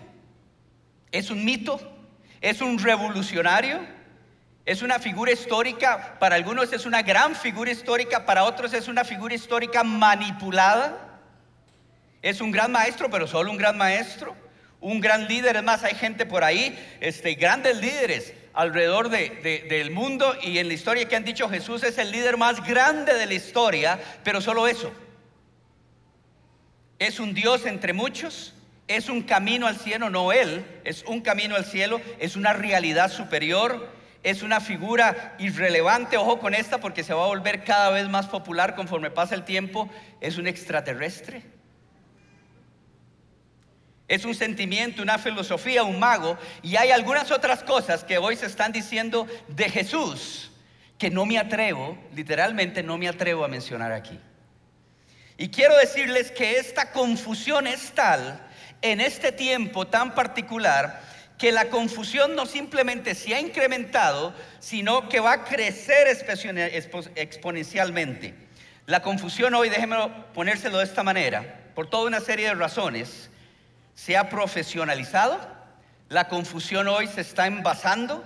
¿Es 1.12 1.30
un 1.30 1.44
mito? 1.44 1.80
¿Es 2.40 2.60
un 2.60 2.76
revolucionario? 2.80 3.80
Es 4.66 4.82
una 4.82 4.98
figura 4.98 5.30
histórica, 5.30 6.16
para 6.18 6.34
algunos 6.34 6.72
es 6.72 6.86
una 6.86 7.02
gran 7.02 7.36
figura 7.36 7.70
histórica, 7.70 8.26
para 8.26 8.44
otros 8.44 8.72
es 8.72 8.88
una 8.88 9.04
figura 9.04 9.34
histórica 9.34 9.84
manipulada. 9.84 11.20
Es 12.20 12.40
un 12.40 12.50
gran 12.50 12.72
maestro, 12.72 13.08
pero 13.10 13.28
solo 13.28 13.52
un 13.52 13.58
gran 13.58 13.76
maestro. 13.76 14.34
Un 14.84 15.00
gran 15.00 15.28
líder, 15.28 15.56
es 15.56 15.62
más, 15.62 15.82
hay 15.82 15.94
gente 15.94 16.26
por 16.26 16.44
ahí, 16.44 16.78
este, 17.00 17.36
grandes 17.36 17.78
líderes 17.78 18.34
alrededor 18.52 19.08
del 19.08 19.90
mundo 19.90 20.36
y 20.42 20.58
en 20.58 20.68
la 20.68 20.74
historia 20.74 21.08
que 21.08 21.16
han 21.16 21.24
dicho 21.24 21.48
Jesús 21.48 21.82
es 21.84 21.96
el 21.96 22.10
líder 22.10 22.36
más 22.36 22.62
grande 22.62 23.14
de 23.14 23.24
la 23.24 23.32
historia, 23.32 23.98
pero 24.22 24.42
solo 24.42 24.68
eso. 24.68 24.92
Es 26.98 27.18
un 27.18 27.32
Dios 27.32 27.64
entre 27.64 27.94
muchos, 27.94 28.52
es 28.86 29.08
un 29.08 29.22
camino 29.22 29.66
al 29.66 29.78
cielo, 29.78 30.10
no 30.10 30.32
Él, 30.32 30.62
es 30.84 31.02
un 31.04 31.22
camino 31.22 31.56
al 31.56 31.64
cielo, 31.64 32.02
es 32.18 32.36
una 32.36 32.52
realidad 32.52 33.10
superior 33.10 33.90
es 34.22 34.42
una 34.42 34.58
figura 34.60 35.34
irrelevante, 35.38 36.16
ojo 36.16 36.38
con 36.38 36.54
esta 36.54 36.78
porque 36.78 37.04
se 37.04 37.12
va 37.12 37.24
a 37.24 37.28
volver 37.28 37.62
cada 37.62 37.90
vez 37.90 38.08
más 38.08 38.26
popular 38.26 38.74
conforme 38.74 39.10
pasa 39.10 39.34
el 39.34 39.44
tiempo, 39.44 39.90
es 40.22 40.38
un 40.38 40.46
extraterrestre. 40.46 41.53
Es 44.06 44.24
un 44.24 44.34
sentimiento, 44.34 45.02
una 45.02 45.18
filosofía, 45.18 45.82
un 45.82 45.98
mago. 45.98 46.38
Y 46.62 46.76
hay 46.76 46.90
algunas 46.90 47.30
otras 47.30 47.62
cosas 47.62 48.04
que 48.04 48.18
hoy 48.18 48.36
se 48.36 48.46
están 48.46 48.72
diciendo 48.72 49.26
de 49.48 49.68
Jesús 49.68 50.50
que 50.98 51.10
no 51.10 51.26
me 51.26 51.38
atrevo, 51.38 51.98
literalmente 52.14 52.82
no 52.82 52.98
me 52.98 53.08
atrevo 53.08 53.44
a 53.44 53.48
mencionar 53.48 53.92
aquí. 53.92 54.18
Y 55.36 55.48
quiero 55.48 55.76
decirles 55.76 56.30
que 56.30 56.58
esta 56.58 56.92
confusión 56.92 57.66
es 57.66 57.90
tal 57.92 58.40
en 58.80 59.00
este 59.00 59.32
tiempo 59.32 59.86
tan 59.86 60.14
particular 60.14 61.02
que 61.36 61.50
la 61.50 61.68
confusión 61.68 62.36
no 62.36 62.46
simplemente 62.46 63.14
se 63.16 63.34
ha 63.34 63.40
incrementado, 63.40 64.32
sino 64.60 65.08
que 65.08 65.18
va 65.18 65.32
a 65.32 65.44
crecer 65.44 66.06
exponencialmente. 67.16 68.34
La 68.86 69.02
confusión 69.02 69.54
hoy, 69.54 69.68
déjenme 69.68 69.96
ponérselo 70.32 70.78
de 70.78 70.84
esta 70.84 71.02
manera, 71.02 71.60
por 71.74 71.90
toda 71.90 72.06
una 72.06 72.20
serie 72.20 72.46
de 72.46 72.54
razones, 72.54 73.30
se 73.94 74.16
ha 74.16 74.28
profesionalizado, 74.28 75.38
la 76.08 76.28
confusión 76.28 76.88
hoy 76.88 77.08
se 77.08 77.20
está 77.20 77.46
envasando, 77.46 78.24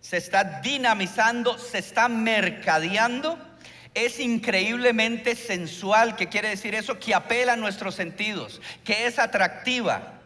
se 0.00 0.16
está 0.16 0.60
dinamizando, 0.60 1.58
se 1.58 1.78
está 1.78 2.08
mercadeando, 2.08 3.38
es 3.94 4.20
increíblemente 4.20 5.34
sensual, 5.34 6.16
¿qué 6.16 6.28
quiere 6.28 6.48
decir 6.48 6.74
eso? 6.74 6.98
Que 6.98 7.14
apela 7.14 7.54
a 7.54 7.56
nuestros 7.56 7.94
sentidos, 7.94 8.60
que 8.84 9.06
es 9.06 9.18
atractiva 9.18 10.20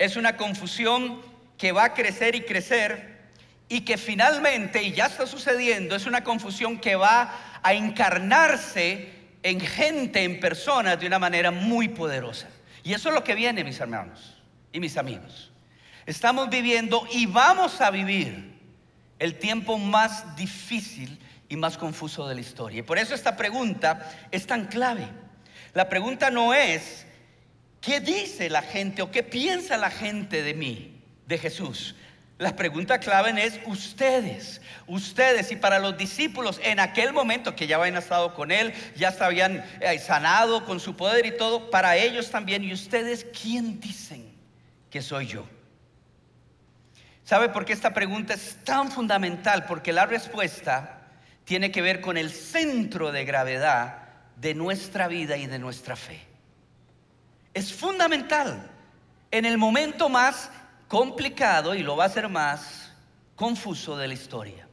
es 0.00 0.16
una 0.16 0.38
confusión 0.38 1.20
que 1.58 1.72
va 1.72 1.84
a 1.84 1.94
crecer 1.94 2.34
y 2.34 2.40
crecer 2.40 3.20
y 3.68 3.82
que 3.82 3.98
finalmente, 3.98 4.82
y 4.82 4.92
ya 4.92 5.06
está 5.06 5.26
sucediendo, 5.26 5.94
es 5.94 6.06
una 6.06 6.24
confusión 6.24 6.78
que 6.78 6.96
va 6.96 7.60
a 7.62 7.74
encarnarse 7.74 9.10
en 9.42 9.60
gente, 9.60 10.24
en 10.24 10.40
personas, 10.40 10.98
de 10.98 11.06
una 11.06 11.18
manera 11.18 11.50
muy 11.50 11.88
poderosa. 11.88 12.48
Y 12.82 12.92
eso 12.92 13.08
es 13.08 13.14
lo 13.14 13.24
que 13.24 13.34
viene, 13.34 13.64
mis 13.64 13.80
hermanos 13.80 14.36
y 14.72 14.80
mis 14.80 14.96
amigos. 14.96 15.50
Estamos 16.06 16.48
viviendo 16.48 17.06
y 17.12 17.26
vamos 17.26 17.80
a 17.80 17.90
vivir 17.90 18.58
el 19.18 19.38
tiempo 19.38 19.78
más 19.78 20.36
difícil 20.36 21.18
y 21.48 21.56
más 21.56 21.76
confuso 21.76 22.26
de 22.26 22.34
la 22.34 22.40
historia. 22.40 22.80
Y 22.80 22.82
por 22.82 22.98
eso 22.98 23.14
esta 23.14 23.36
pregunta 23.36 24.10
es 24.30 24.46
tan 24.46 24.66
clave. 24.66 25.06
La 25.74 25.88
pregunta 25.88 26.30
no 26.30 26.54
es 26.54 27.06
¿Qué 27.80 28.00
dice 28.00 28.50
la 28.50 28.62
gente 28.62 29.02
o 29.02 29.10
qué 29.10 29.22
piensa 29.22 29.76
la 29.76 29.90
gente 29.90 30.42
de 30.42 30.54
mí, 30.54 31.00
de 31.26 31.38
Jesús? 31.38 31.94
La 32.40 32.56
pregunta 32.56 32.98
clave 32.98 33.34
es 33.44 33.60
ustedes, 33.66 34.62
ustedes 34.86 35.52
y 35.52 35.56
para 35.56 35.78
los 35.78 35.98
discípulos 35.98 36.58
en 36.64 36.80
aquel 36.80 37.12
momento 37.12 37.54
que 37.54 37.66
ya 37.66 37.76
habían 37.76 37.98
estado 37.98 38.32
con 38.32 38.50
él, 38.50 38.72
ya 38.96 39.12
se 39.12 39.22
habían 39.22 39.62
eh, 39.78 39.98
sanado 39.98 40.64
con 40.64 40.80
su 40.80 40.96
poder 40.96 41.26
y 41.26 41.36
todo, 41.36 41.70
para 41.70 41.98
ellos 41.98 42.30
también. 42.30 42.64
¿Y 42.64 42.72
ustedes 42.72 43.26
quién 43.42 43.78
dicen 43.78 44.32
que 44.88 45.02
soy 45.02 45.26
yo? 45.26 45.46
¿Sabe 47.24 47.50
por 47.50 47.66
qué 47.66 47.74
esta 47.74 47.92
pregunta 47.92 48.32
es 48.32 48.56
tan 48.64 48.90
fundamental? 48.90 49.66
Porque 49.66 49.92
la 49.92 50.06
respuesta 50.06 51.02
tiene 51.44 51.70
que 51.70 51.82
ver 51.82 52.00
con 52.00 52.16
el 52.16 52.30
centro 52.30 53.12
de 53.12 53.26
gravedad 53.26 53.98
de 54.36 54.54
nuestra 54.54 55.08
vida 55.08 55.36
y 55.36 55.46
de 55.46 55.58
nuestra 55.58 55.94
fe. 55.94 56.22
Es 57.52 57.70
fundamental 57.74 58.66
en 59.30 59.44
el 59.44 59.58
momento 59.58 60.08
más 60.08 60.50
complicado 60.90 61.76
y 61.76 61.84
lo 61.84 61.96
va 61.96 62.02
a 62.02 62.06
hacer 62.08 62.28
más 62.28 62.90
confuso 63.36 63.96
de 63.96 64.08
la 64.08 64.14
historia. 64.14 64.66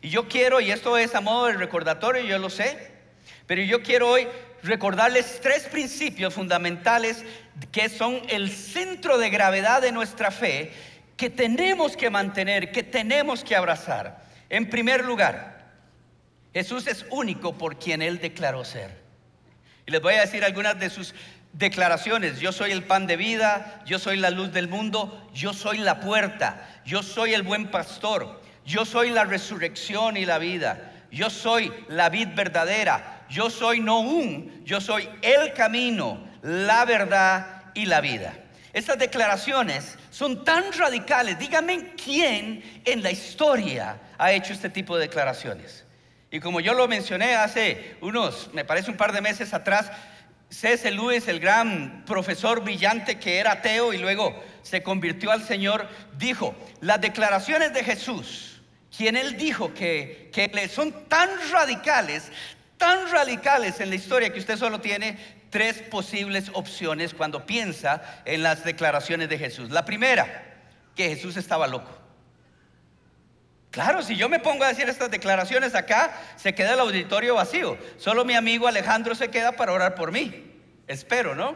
Y 0.00 0.08
yo 0.08 0.26
quiero, 0.26 0.62
y 0.62 0.70
esto 0.70 0.96
es 0.96 1.14
a 1.14 1.20
modo 1.20 1.44
de 1.46 1.52
recordatorio, 1.52 2.22
yo 2.22 2.38
lo 2.38 2.48
sé, 2.48 2.90
pero 3.46 3.60
yo 3.60 3.82
quiero 3.82 4.08
hoy 4.08 4.26
recordarles 4.62 5.40
tres 5.42 5.64
principios 5.64 6.32
fundamentales 6.32 7.22
que 7.70 7.90
son 7.90 8.22
el 8.30 8.50
centro 8.50 9.18
de 9.18 9.28
gravedad 9.28 9.82
de 9.82 9.92
nuestra 9.92 10.30
fe 10.30 10.72
que 11.18 11.28
tenemos 11.28 11.98
que 11.98 12.08
mantener, 12.08 12.72
que 12.72 12.82
tenemos 12.82 13.44
que 13.44 13.54
abrazar. 13.54 14.24
En 14.48 14.70
primer 14.70 15.04
lugar, 15.04 15.66
Jesús 16.54 16.86
es 16.86 17.04
único 17.10 17.58
por 17.58 17.78
quien 17.78 18.00
Él 18.00 18.20
declaró 18.20 18.64
ser. 18.64 18.96
Y 19.84 19.90
les 19.90 20.00
voy 20.00 20.14
a 20.14 20.22
decir 20.22 20.44
algunas 20.44 20.80
de 20.80 20.88
sus 20.88 21.14
declaraciones. 21.52 22.40
Yo 22.40 22.52
soy 22.52 22.72
el 22.72 22.84
pan 22.84 23.06
de 23.06 23.16
vida, 23.16 23.82
yo 23.86 23.98
soy 23.98 24.16
la 24.16 24.30
luz 24.30 24.52
del 24.52 24.68
mundo, 24.68 25.28
yo 25.34 25.52
soy 25.52 25.78
la 25.78 26.00
puerta, 26.00 26.80
yo 26.84 27.02
soy 27.02 27.34
el 27.34 27.42
buen 27.42 27.70
pastor, 27.70 28.40
yo 28.64 28.84
soy 28.84 29.10
la 29.10 29.24
resurrección 29.24 30.16
y 30.16 30.26
la 30.26 30.38
vida, 30.38 30.92
yo 31.10 31.30
soy 31.30 31.72
la 31.88 32.08
vid 32.10 32.28
verdadera, 32.34 33.24
yo 33.28 33.50
soy 33.50 33.80
no 33.80 34.00
un, 34.00 34.64
yo 34.64 34.80
soy 34.80 35.08
el 35.22 35.52
camino, 35.52 36.26
la 36.42 36.84
verdad 36.84 37.64
y 37.74 37.86
la 37.86 38.00
vida. 38.00 38.34
Estas 38.72 38.98
declaraciones 38.98 39.98
son 40.10 40.44
tan 40.44 40.72
radicales. 40.72 41.38
Díganme 41.38 41.94
quién 42.02 42.62
en 42.84 43.02
la 43.02 43.10
historia 43.10 43.98
ha 44.18 44.32
hecho 44.32 44.52
este 44.52 44.68
tipo 44.68 44.96
de 44.96 45.06
declaraciones. 45.06 45.84
Y 46.30 46.40
como 46.40 46.60
yo 46.60 46.74
lo 46.74 46.86
mencioné 46.86 47.34
hace 47.34 47.96
unos, 48.02 48.50
me 48.52 48.64
parece 48.64 48.90
un 48.90 48.98
par 48.98 49.12
de 49.12 49.22
meses 49.22 49.54
atrás, 49.54 49.90
C.S. 50.50 50.90
Lewis, 50.90 51.28
el 51.28 51.40
gran 51.40 52.04
profesor 52.06 52.62
brillante 52.62 53.18
que 53.18 53.38
era 53.38 53.52
ateo 53.52 53.92
y 53.92 53.98
luego 53.98 54.42
se 54.62 54.82
convirtió 54.82 55.30
al 55.30 55.42
Señor, 55.42 55.88
dijo, 56.16 56.54
las 56.80 57.00
declaraciones 57.00 57.74
de 57.74 57.84
Jesús, 57.84 58.62
quien 58.96 59.16
él 59.16 59.36
dijo 59.36 59.74
que, 59.74 60.30
que 60.32 60.68
son 60.68 61.08
tan 61.08 61.28
radicales, 61.52 62.30
tan 62.78 63.10
radicales 63.10 63.80
en 63.80 63.90
la 63.90 63.96
historia 63.96 64.32
que 64.32 64.38
usted 64.38 64.56
solo 64.56 64.80
tiene 64.80 65.18
tres 65.50 65.82
posibles 65.82 66.50
opciones 66.54 67.14
cuando 67.14 67.44
piensa 67.44 68.22
en 68.24 68.42
las 68.42 68.64
declaraciones 68.64 69.28
de 69.28 69.38
Jesús. 69.38 69.70
La 69.70 69.84
primera, 69.84 70.56
que 70.94 71.08
Jesús 71.08 71.36
estaba 71.36 71.66
loco. 71.66 71.97
Claro, 73.70 74.02
si 74.02 74.16
yo 74.16 74.28
me 74.28 74.38
pongo 74.38 74.64
a 74.64 74.68
decir 74.68 74.88
estas 74.88 75.10
declaraciones 75.10 75.74
acá, 75.74 76.18
se 76.36 76.54
queda 76.54 76.74
el 76.74 76.80
auditorio 76.80 77.34
vacío. 77.34 77.76
Solo 77.98 78.24
mi 78.24 78.34
amigo 78.34 78.66
Alejandro 78.66 79.14
se 79.14 79.30
queda 79.30 79.52
para 79.52 79.72
orar 79.72 79.94
por 79.94 80.10
mí. 80.10 80.54
Espero, 80.86 81.34
¿no? 81.34 81.54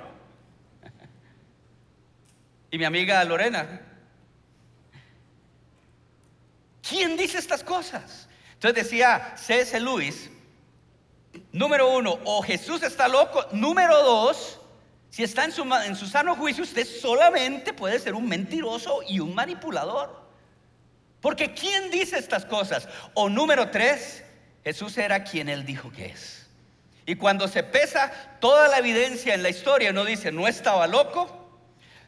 Y 2.70 2.78
mi 2.78 2.84
amiga 2.84 3.22
Lorena. 3.24 3.80
¿Quién 6.86 7.16
dice 7.16 7.38
estas 7.38 7.62
cosas? 7.62 8.28
Entonces 8.54 8.84
decía 8.84 9.34
C.S. 9.36 9.78
Luis, 9.80 10.30
número 11.52 11.90
uno, 11.90 12.18
o 12.24 12.42
Jesús 12.42 12.82
está 12.82 13.08
loco. 13.08 13.46
Número 13.52 14.02
dos, 14.02 14.60
si 15.10 15.22
está 15.22 15.44
en 15.44 15.52
su, 15.52 15.62
en 15.62 15.96
su 15.96 16.06
sano 16.06 16.34
juicio, 16.34 16.64
usted 16.64 16.86
solamente 16.86 17.72
puede 17.72 17.98
ser 17.98 18.14
un 18.14 18.28
mentiroso 18.28 19.00
y 19.06 19.20
un 19.20 19.34
manipulador. 19.34 20.21
Porque 21.22 21.54
¿quién 21.54 21.90
dice 21.90 22.18
estas 22.18 22.44
cosas? 22.44 22.86
O 23.14 23.30
número 23.30 23.70
tres, 23.70 24.24
Jesús 24.64 24.98
era 24.98 25.24
quien 25.24 25.48
él 25.48 25.64
dijo 25.64 25.90
que 25.90 26.06
es. 26.06 26.46
Y 27.06 27.14
cuando 27.14 27.48
se 27.48 27.62
pesa 27.62 28.12
toda 28.40 28.68
la 28.68 28.78
evidencia 28.78 29.32
en 29.32 29.42
la 29.42 29.48
historia, 29.48 29.92
no 29.92 30.04
dice, 30.04 30.30
no 30.32 30.46
estaba 30.46 30.86
loco, 30.86 31.38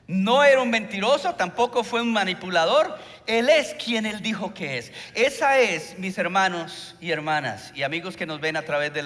no 0.06 0.44
era 0.44 0.60
un 0.60 0.70
mentiroso, 0.70 1.34
tampoco 1.34 1.82
fue 1.82 2.02
un 2.02 2.12
manipulador, 2.12 2.98
él 3.26 3.48
es 3.48 3.74
quien 3.74 4.04
él 4.04 4.20
dijo 4.20 4.52
que 4.52 4.78
es. 4.78 4.92
Esa 5.14 5.58
es, 5.58 5.98
mis 5.98 6.18
hermanos 6.18 6.94
y 7.00 7.10
hermanas 7.10 7.72
y 7.74 7.84
amigos 7.84 8.16
que 8.16 8.26
nos 8.26 8.40
ven 8.40 8.56
a 8.56 8.62
través 8.62 8.92
de 8.92 9.02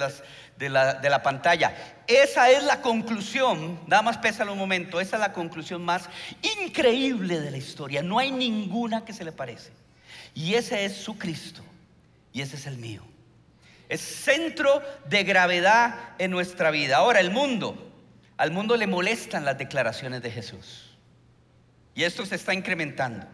la 0.68 1.22
pantalla, 1.22 1.74
esa 2.06 2.50
es 2.50 2.64
la 2.64 2.82
conclusión, 2.82 3.78
nada 3.86 4.02
más 4.02 4.18
pésalo 4.18 4.52
un 4.52 4.58
momento, 4.58 5.00
esa 5.00 5.16
es 5.16 5.20
la 5.20 5.32
conclusión 5.32 5.84
más 5.84 6.08
increíble 6.62 7.40
de 7.40 7.50
la 7.50 7.58
historia, 7.58 8.02
no 8.02 8.18
hay 8.18 8.30
ninguna 8.30 9.04
que 9.04 9.12
se 9.12 9.24
le 9.24 9.32
parece. 9.32 9.77
Y 10.38 10.54
ese 10.54 10.84
es 10.84 10.94
su 10.94 11.18
Cristo. 11.18 11.62
Y 12.32 12.42
ese 12.42 12.54
es 12.54 12.66
el 12.66 12.78
mío. 12.78 13.02
Es 13.88 14.00
centro 14.00 14.80
de 15.08 15.24
gravedad 15.24 15.96
en 16.18 16.30
nuestra 16.30 16.70
vida. 16.70 16.98
Ahora, 16.98 17.18
el 17.18 17.32
mundo. 17.32 17.92
Al 18.36 18.52
mundo 18.52 18.76
le 18.76 18.86
molestan 18.86 19.44
las 19.44 19.58
declaraciones 19.58 20.22
de 20.22 20.30
Jesús. 20.30 20.96
Y 21.96 22.04
esto 22.04 22.24
se 22.24 22.36
está 22.36 22.54
incrementando. 22.54 23.26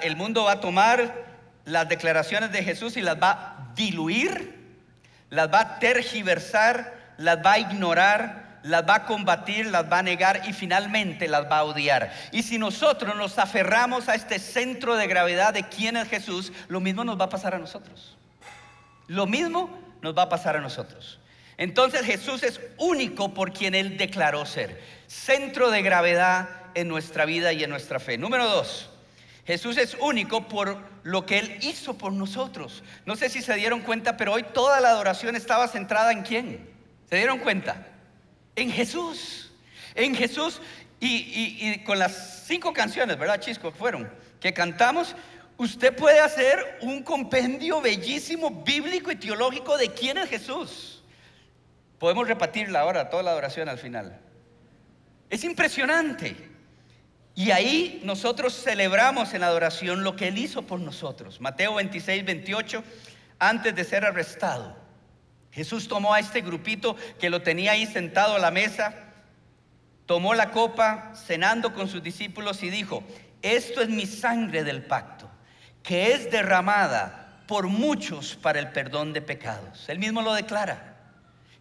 el 0.00 0.16
mundo 0.16 0.44
va 0.44 0.52
a 0.52 0.60
tomar 0.60 1.26
las 1.66 1.86
declaraciones 1.90 2.52
de 2.52 2.62
Jesús 2.62 2.96
y 2.96 3.02
las 3.02 3.22
va 3.22 3.32
a 3.32 3.72
diluir, 3.74 4.78
las 5.28 5.52
va 5.52 5.60
a 5.60 5.78
tergiversar, 5.78 7.12
las 7.18 7.36
va 7.44 7.52
a 7.52 7.58
ignorar, 7.58 8.45
las 8.66 8.82
va 8.88 8.96
a 8.96 9.04
combatir, 9.04 9.66
las 9.66 9.90
va 9.90 10.00
a 10.00 10.02
negar 10.02 10.42
y 10.48 10.52
finalmente 10.52 11.28
las 11.28 11.44
va 11.44 11.58
a 11.58 11.64
odiar. 11.64 12.12
Y 12.32 12.42
si 12.42 12.58
nosotros 12.58 13.14
nos 13.16 13.38
aferramos 13.38 14.08
a 14.08 14.14
este 14.14 14.38
centro 14.38 14.96
de 14.96 15.06
gravedad 15.06 15.54
de 15.54 15.68
quién 15.68 15.96
es 15.96 16.08
Jesús, 16.08 16.52
lo 16.68 16.80
mismo 16.80 17.04
nos 17.04 17.18
va 17.18 17.26
a 17.26 17.28
pasar 17.28 17.54
a 17.54 17.58
nosotros. 17.58 18.16
Lo 19.06 19.26
mismo 19.26 19.70
nos 20.02 20.18
va 20.18 20.22
a 20.22 20.28
pasar 20.28 20.56
a 20.56 20.60
nosotros. 20.60 21.20
Entonces 21.58 22.02
Jesús 22.02 22.42
es 22.42 22.60
único 22.76 23.32
por 23.32 23.52
quien 23.52 23.74
Él 23.74 23.96
declaró 23.96 24.44
ser. 24.44 24.82
Centro 25.06 25.70
de 25.70 25.82
gravedad 25.82 26.48
en 26.74 26.88
nuestra 26.88 27.24
vida 27.24 27.52
y 27.52 27.62
en 27.62 27.70
nuestra 27.70 28.00
fe. 28.00 28.18
Número 28.18 28.46
dos, 28.48 28.90
Jesús 29.46 29.78
es 29.78 29.96
único 30.00 30.48
por 30.48 30.76
lo 31.04 31.24
que 31.24 31.38
Él 31.38 31.58
hizo 31.62 31.96
por 31.96 32.12
nosotros. 32.12 32.82
No 33.04 33.14
sé 33.14 33.28
si 33.28 33.42
se 33.42 33.54
dieron 33.54 33.82
cuenta, 33.82 34.16
pero 34.16 34.32
hoy 34.32 34.42
toda 34.42 34.80
la 34.80 34.88
adoración 34.88 35.36
estaba 35.36 35.68
centrada 35.68 36.10
en 36.10 36.22
quién. 36.22 36.68
¿Se 37.08 37.16
dieron 37.16 37.38
cuenta? 37.38 37.86
En 38.56 38.70
Jesús. 38.70 39.50
En 39.94 40.14
Jesús. 40.14 40.60
Y, 40.98 41.78
con 41.84 41.98
las 41.98 42.44
cinco 42.46 42.72
canciones, 42.72 43.18
¿verdad, 43.18 43.38
Chisco? 43.38 43.70
Fueron, 43.70 44.10
que 44.40 44.52
cantamos, 44.54 45.14
usted 45.58 45.94
puede 45.94 46.20
hacer 46.20 46.78
un 46.80 47.02
compendio 47.02 47.80
bellísimo, 47.80 48.62
bíblico 48.64 49.12
y 49.12 49.16
teológico 49.16 49.76
de 49.76 49.90
quién 49.90 50.16
es 50.18 50.30
Jesús. 50.30 51.04
Podemos 51.98 52.26
repetirla 52.26 52.80
ahora, 52.80 53.10
toda 53.10 53.22
la 53.22 53.30
adoración 53.32 53.68
al 53.68 53.78
final. 53.78 54.18
Es 55.28 55.44
impresionante. 55.44 56.34
Y 57.34 57.50
ahí 57.50 58.00
nosotros 58.02 58.54
celebramos 58.54 59.34
en 59.34 59.42
adoración 59.42 60.02
lo 60.02 60.16
que 60.16 60.28
Él 60.28 60.38
hizo 60.38 60.62
por 60.62 60.80
nosotros. 60.80 61.40
Mateo 61.40 61.74
26, 61.74 62.24
28, 62.24 62.82
antes 63.38 63.74
de 63.74 63.84
ser 63.84 64.06
arrestado. 64.06 64.85
Jesús 65.56 65.88
tomó 65.88 66.12
a 66.12 66.20
este 66.20 66.42
grupito 66.42 66.96
que 67.18 67.30
lo 67.30 67.40
tenía 67.40 67.72
ahí 67.72 67.86
sentado 67.86 68.34
a 68.34 68.38
la 68.38 68.50
mesa, 68.50 68.94
tomó 70.04 70.34
la 70.34 70.50
copa, 70.50 71.14
cenando 71.14 71.72
con 71.72 71.88
sus 71.88 72.02
discípulos 72.02 72.62
y 72.62 72.68
dijo, 72.68 73.02
esto 73.40 73.80
es 73.80 73.88
mi 73.88 74.04
sangre 74.04 74.64
del 74.64 74.84
pacto, 74.84 75.30
que 75.82 76.12
es 76.12 76.30
derramada 76.30 77.40
por 77.48 77.68
muchos 77.68 78.36
para 78.36 78.58
el 78.58 78.70
perdón 78.70 79.14
de 79.14 79.22
pecados. 79.22 79.88
Él 79.88 79.98
mismo 79.98 80.20
lo 80.20 80.34
declara. 80.34 80.94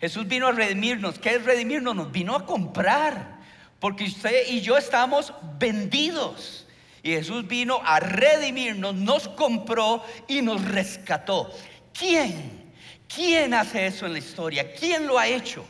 Jesús 0.02 0.28
vino 0.28 0.50
a 0.50 0.52
redimirnos. 0.52 1.18
¿Qué 1.18 1.36
es 1.36 1.46
redimirnos? 1.46 1.96
Nos 1.96 2.12
vino 2.12 2.36
a 2.36 2.46
comprar. 2.46 3.40
Porque 3.80 4.04
usted 4.04 4.50
y 4.50 4.60
yo 4.60 4.78
estamos 4.78 5.34
vendidos. 5.58 6.68
Y 7.02 7.12
Jesús 7.12 7.48
vino 7.48 7.80
a 7.86 8.02
redimirnos, 8.02 8.94
nos 8.94 9.30
compró 9.30 10.04
y 10.28 10.42
nos 10.42 10.66
rescató. 10.66 11.50
¿Quién 11.94 12.65
¿Quién 13.14 13.54
hace 13.54 13.88
eso 13.88 14.06
en 14.06 14.14
la 14.14 14.20
historia? 14.20 14.74
¿Quién 14.74 15.08
lo 15.08 15.18
ha 15.18 15.28
hecho? 15.28 15.66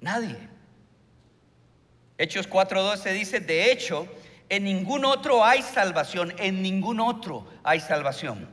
Nadie. 0.00 0.36
Hechos 2.18 2.48
4.12 2.48 3.12
dice, 3.12 3.40
de 3.40 3.70
hecho, 3.72 4.08
en 4.48 4.64
ningún 4.64 5.04
otro 5.04 5.44
hay 5.44 5.62
salvación, 5.62 6.34
en 6.38 6.62
ningún 6.62 7.00
otro 7.00 7.46
hay 7.62 7.80
salvación, 7.80 8.48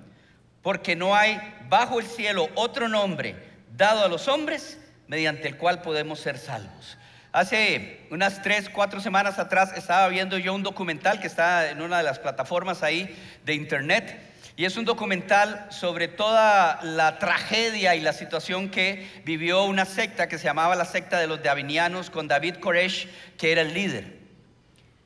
porque 0.62 0.96
no 0.96 1.16
hay 1.16 1.40
bajo 1.70 2.00
el 2.00 2.06
cielo 2.06 2.50
otro 2.56 2.90
nombre 2.90 3.36
dado 3.76 4.04
a 4.04 4.08
los 4.08 4.28
hombres 4.28 4.80
mediante 5.08 5.48
el 5.48 5.58
cual 5.58 5.82
podemos 5.82 6.20
ser 6.20 6.38
salvos. 6.38 6.98
Hace 7.32 8.06
unas 8.12 8.42
tres, 8.44 8.70
cuatro 8.70 9.00
semanas 9.00 9.40
atrás 9.40 9.74
estaba 9.76 10.08
viendo 10.08 10.38
yo 10.38 10.54
un 10.54 10.62
documental 10.62 11.20
que 11.20 11.28
está 11.28 11.72
en 11.72 11.82
una 11.82 11.98
de 11.98 12.04
las 12.04 12.20
plataformas 12.20 12.84
ahí 12.84 13.16
de 13.44 13.56
internet. 13.56 14.33
Y 14.56 14.66
es 14.66 14.78
un 14.78 14.86
documental 14.86 15.68
sobre 15.72 16.08
toda 16.08 16.80
la 16.84 17.18
tragedia 17.18 17.96
y 17.96 18.02
la 18.02 18.14
situación 18.14 18.70
que 18.70 19.10
vivió 19.26 19.64
una 19.64 19.86
secta 19.86 20.28
que 20.28 20.38
se 20.38 20.44
llamaba 20.44 20.76
la 20.76 20.86
secta 20.86 21.20
de 21.20 21.26
los 21.26 21.42
Davinianos 21.42 22.12
con 22.12 22.28
David 22.28 22.56
Koresh, 22.58 23.08
que 23.38 23.52
era 23.52 23.62
el 23.62 23.74
líder. 23.74 24.20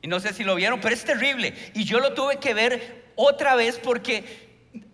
Y 0.01 0.07
no 0.07 0.19
sé 0.19 0.33
si 0.33 0.43
lo 0.43 0.55
vieron, 0.55 0.81
pero 0.81 0.93
es 0.93 1.05
terrible. 1.05 1.53
Y 1.73 1.85
yo 1.85 1.99
lo 1.99 2.13
tuve 2.13 2.37
que 2.37 2.53
ver 2.53 3.05
otra 3.15 3.55
vez 3.55 3.79
porque 3.81 4.47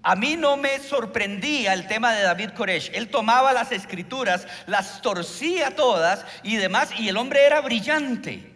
a 0.03 0.15
mí 0.15 0.35
no 0.35 0.55
me 0.55 0.77
sorprendía 0.79 1.73
el 1.73 1.87
tema 1.87 2.13
de 2.13 2.21
David 2.21 2.51
Koresh. 2.51 2.91
Él 2.93 3.09
tomaba 3.09 3.53
las 3.53 3.71
escrituras, 3.71 4.47
las 4.67 5.01
torcía 5.01 5.75
todas 5.75 6.25
y 6.43 6.57
demás, 6.57 6.89
y 6.99 7.09
el 7.09 7.17
hombre 7.17 7.43
era 7.43 7.59
brillante. 7.61 8.51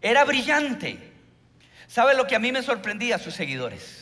Era 0.00 0.24
brillante. 0.24 0.96
¿Sabe 1.88 2.14
lo 2.14 2.28
que 2.28 2.36
a 2.36 2.38
mí 2.38 2.52
me 2.52 2.62
sorprendía 2.62 3.18
sus 3.18 3.34
seguidores? 3.34 3.97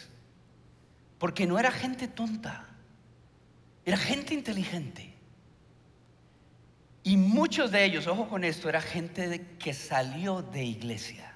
Porque 1.18 1.46
no 1.46 1.58
era 1.58 1.70
gente 1.70 2.08
tonta, 2.08 2.66
era 3.84 3.96
gente 3.96 4.34
inteligente. 4.34 5.14
Y 7.02 7.16
muchos 7.16 7.70
de 7.70 7.84
ellos, 7.84 8.06
ojo 8.06 8.28
con 8.28 8.42
esto, 8.44 8.68
era 8.68 8.80
gente 8.80 9.56
que 9.58 9.72
salió 9.72 10.42
de 10.42 10.64
iglesia, 10.64 11.32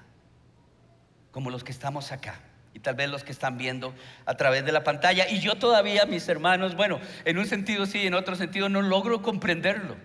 como 1.31 1.49
los 1.49 1.63
que 1.63 1.71
estamos 1.71 2.11
acá 2.11 2.41
y 2.73 2.79
tal 2.79 2.95
vez 2.95 3.09
los 3.09 3.23
que 3.23 3.31
están 3.31 3.57
viendo 3.57 3.93
a 4.25 4.35
través 4.35 4.65
de 4.65 4.71
la 4.71 4.83
pantalla. 4.83 5.29
Y 5.29 5.39
yo 5.39 5.55
todavía, 5.55 6.05
mis 6.05 6.27
hermanos, 6.27 6.75
bueno, 6.75 6.99
en 7.25 7.37
un 7.37 7.45
sentido 7.45 7.85
sí, 7.85 8.05
en 8.05 8.13
otro 8.13 8.35
sentido 8.35 8.69
no 8.69 8.81
logro 8.81 9.21
comprenderlo. 9.21 9.95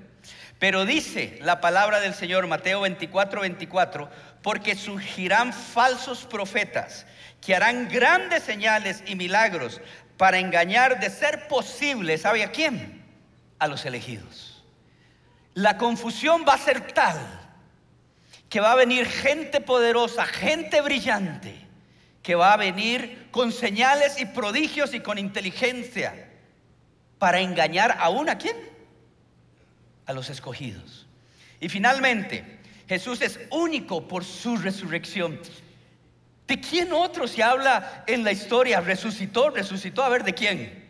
Pero 0.59 0.87
dice 0.87 1.39
la 1.43 1.61
palabra 1.61 2.01
del 2.01 2.15
Señor, 2.15 2.47
Mateo 2.47 2.81
24, 2.81 3.43
24, 3.43 4.11
porque 4.43 4.75
surgirán 4.75 5.53
falsos 5.53 6.25
profetas 6.25 7.07
que 7.41 7.55
harán 7.55 7.89
grandes 7.89 8.43
señales 8.43 9.03
y 9.07 9.17
milagros 9.17 9.81
para 10.17 10.39
engañar 10.39 10.99
de 10.99 11.11
ser 11.11 11.47
posible, 11.49 12.17
¿sabe 12.17 12.43
a 12.43 12.51
quién? 12.51 13.05
A 13.59 13.69
los 13.69 13.85
elegidos. 13.85 14.65
La 15.53 15.77
confusión 15.77 16.45
va 16.49 16.55
a 16.55 16.59
ser 16.59 16.93
tal 16.93 17.19
que 18.49 18.61
va 18.61 18.73
a 18.73 18.77
venir 18.77 19.07
gente 19.07 19.61
poderosa, 19.61 20.25
gente 20.25 20.81
brillante 20.81 21.67
que 22.23 22.35
va 22.35 22.55
a 22.55 22.57
venir 22.57 23.29
con 23.31 23.53
señales 23.53 24.21
y 24.21 24.25
prodigios 24.27 24.95
y 24.95 25.01
con 25.01 25.17
inteligencia 25.17 26.29
para 27.19 27.39
engañar 27.39 27.97
aún 28.01 28.29
a 28.29 28.37
quién? 28.37 28.57
A 30.07 30.13
los 30.13 30.31
escogidos. 30.31 31.07
Y 31.61 31.69
finalmente, 31.69 32.59
Jesús 32.89 33.21
es 33.23 33.41
único 33.51 34.07
por 34.07 34.25
su 34.25 34.57
resurrección. 34.57 35.41
¿De 36.47 36.61
quién 36.61 36.93
otro 36.93 37.27
se 37.27 37.43
habla 37.43 38.05
en 38.07 38.23
la 38.23 38.33
historia? 38.33 38.81
Resucitó, 38.81 39.51
resucitó. 39.51 40.05
A 40.05 40.09
ver, 40.09 40.23
¿de 40.23 40.35
quién? 40.35 40.86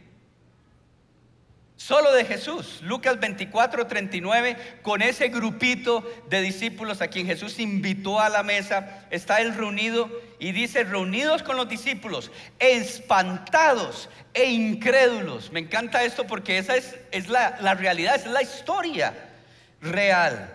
Solo 1.76 2.12
de 2.12 2.24
Jesús. 2.24 2.80
Lucas 2.82 3.20
24, 3.20 3.86
39, 3.86 4.56
con 4.82 5.02
ese 5.02 5.28
grupito 5.28 6.02
de 6.28 6.40
discípulos 6.40 7.02
a 7.02 7.08
quien 7.08 7.26
Jesús 7.26 7.58
invitó 7.58 8.18
a 8.18 8.30
la 8.30 8.42
mesa, 8.42 9.04
está 9.10 9.40
él 9.40 9.54
reunido 9.54 10.10
y 10.38 10.52
dice, 10.52 10.84
reunidos 10.84 11.42
con 11.42 11.56
los 11.56 11.68
discípulos, 11.68 12.30
espantados 12.58 14.08
e 14.32 14.46
incrédulos. 14.46 15.52
Me 15.52 15.60
encanta 15.60 16.02
esto 16.02 16.26
porque 16.26 16.56
esa 16.56 16.76
es, 16.76 16.96
es 17.12 17.28
la, 17.28 17.58
la 17.60 17.74
realidad, 17.74 18.16
es 18.16 18.26
la 18.26 18.42
historia 18.42 19.12
real. 19.82 20.52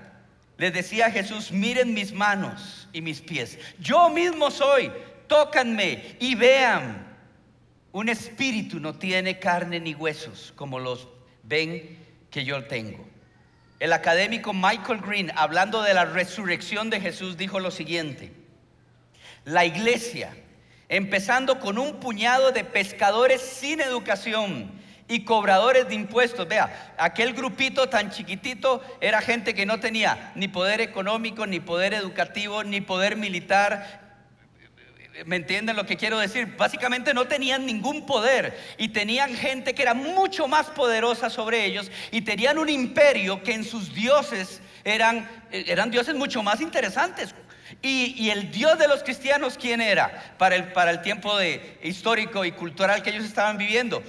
Les 0.57 0.73
decía 0.73 1.11
Jesús, 1.11 1.51
miren 1.51 1.93
mis 1.93 2.13
manos 2.13 2.87
y 2.93 3.01
mis 3.01 3.21
pies. 3.21 3.59
Yo 3.79 4.09
mismo 4.09 4.49
soy, 4.49 4.91
tócanme 5.27 6.15
y 6.19 6.33
vean. 6.33 7.10
Un 7.93 8.09
espíritu 8.09 8.79
no 8.79 8.95
tiene 8.95 9.39
carne 9.39 9.79
ni 9.79 9.93
huesos 9.93 10.53
como 10.55 10.79
los 10.79 11.07
ven 11.43 11.97
que 12.29 12.45
yo 12.45 12.63
tengo. 12.65 13.05
El 13.79 13.93
académico 13.93 14.53
Michael 14.53 15.01
Green, 15.01 15.31
hablando 15.35 15.81
de 15.81 15.93
la 15.93 16.05
resurrección 16.05 16.89
de 16.89 17.01
Jesús, 17.01 17.35
dijo 17.35 17.59
lo 17.59 17.71
siguiente. 17.71 18.31
La 19.43 19.65
iglesia, 19.65 20.35
empezando 20.87 21.59
con 21.59 21.77
un 21.77 21.99
puñado 21.99 22.51
de 22.51 22.63
pescadores 22.63 23.41
sin 23.41 23.81
educación 23.81 24.71
y 25.07 25.25
cobradores 25.25 25.89
de 25.89 25.95
impuestos. 25.95 26.47
Vea, 26.47 26.93
aquel 26.97 27.33
grupito 27.33 27.89
tan 27.89 28.11
chiquitito 28.11 28.81
era 29.01 29.19
gente 29.19 29.53
que 29.53 29.65
no 29.65 29.79
tenía 29.79 30.31
ni 30.35 30.47
poder 30.47 30.79
económico, 30.79 31.45
ni 31.45 31.59
poder 31.59 31.93
educativo, 31.93 32.63
ni 32.63 32.79
poder 32.79 33.17
militar, 33.17 34.00
¿Me 35.25 35.35
entienden 35.35 35.75
lo 35.75 35.85
que 35.85 35.97
quiero 35.97 36.19
decir? 36.19 36.55
Básicamente 36.57 37.13
no 37.13 37.27
tenían 37.27 37.65
ningún 37.65 38.05
poder 38.05 38.57
y 38.77 38.89
tenían 38.89 39.35
gente 39.35 39.75
que 39.75 39.81
era 39.81 39.93
mucho 39.93 40.47
más 40.47 40.67
poderosa 40.67 41.29
sobre 41.29 41.65
ellos 41.65 41.91
y 42.11 42.21
tenían 42.21 42.57
un 42.57 42.69
imperio 42.69 43.43
que 43.43 43.53
en 43.53 43.65
sus 43.65 43.93
dioses 43.93 44.61
eran, 44.85 45.29
eran 45.51 45.91
dioses 45.91 46.15
mucho 46.15 46.41
más 46.43 46.61
interesantes. 46.61 47.35
Y, 47.81 48.29
el 48.29 48.51
Dios 48.51 48.77
de 48.77 48.87
los 48.87 49.03
cristianos, 49.03 49.57
¿quién 49.57 49.81
era? 49.81 50.35
Para 50.37 50.55
el, 50.55 50.71
para 50.71 50.91
el 50.91 51.01
tiempo 51.01 51.37
de, 51.37 51.79
histórico 51.83 52.45
y 52.45 52.51
cultural 52.51 53.01
que 53.01 53.09
ellos 53.09 53.25
estaban 53.25 53.57
viviendo. 53.57 54.03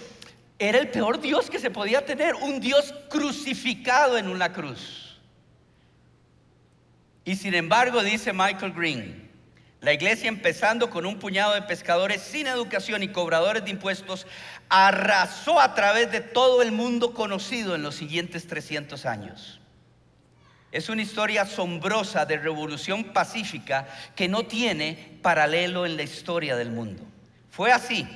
Era 0.59 0.79
el 0.79 0.88
peor 0.88 1.21
Dios 1.21 1.51
que 1.51 1.59
se 1.59 1.71
podía 1.71 2.05
tener, 2.05 2.35
un 2.35 2.61
Dios 2.61 2.95
crucificado 3.09 4.19
en 4.19 4.29
una 4.29 4.53
cruz. 4.53 5.21
Y 7.25 7.37
sin 7.37 7.55
embargo, 7.55 8.03
dice 8.03 8.33
Michael 8.33 8.73
Green, 8.73 9.21
la 9.83 9.92
iglesia, 9.92 10.29
empezando 10.29 10.90
con 10.90 11.05
un 11.07 11.18
puñado 11.18 11.55
de 11.55 11.62
pescadores 11.62 12.23
sin 12.23 12.47
educación 12.47 13.03
y 13.03 13.09
cobradores 13.09 13.64
de 13.64 13.71
impuestos, 13.71 14.29
arrasó 14.68 15.61
a 15.61 15.75
través 15.75 16.12
de 16.12 16.21
todo 16.21 16.62
el 16.62 16.71
mundo 16.71 17.12
conocido 17.14 17.75
en 17.75 17.83
los 17.83 17.97
siguientes 17.97 18.47
300 18.47 19.05
años. 19.07 19.61
Es 20.71 20.88
una 20.88 21.03
historia 21.03 21.42
asombrosa 21.42 22.25
de 22.27 22.38
revolución 22.38 23.12
pacífica 23.12 23.88
que 24.14 24.29
no 24.29 24.45
tiene 24.45 25.18
paralelo 25.21 25.85
en 25.85 25.97
la 25.97 26.05
historia 26.05 26.55
del 26.55 26.71
mundo. 26.71 27.03
Fue 27.51 27.73
así, 27.73 28.07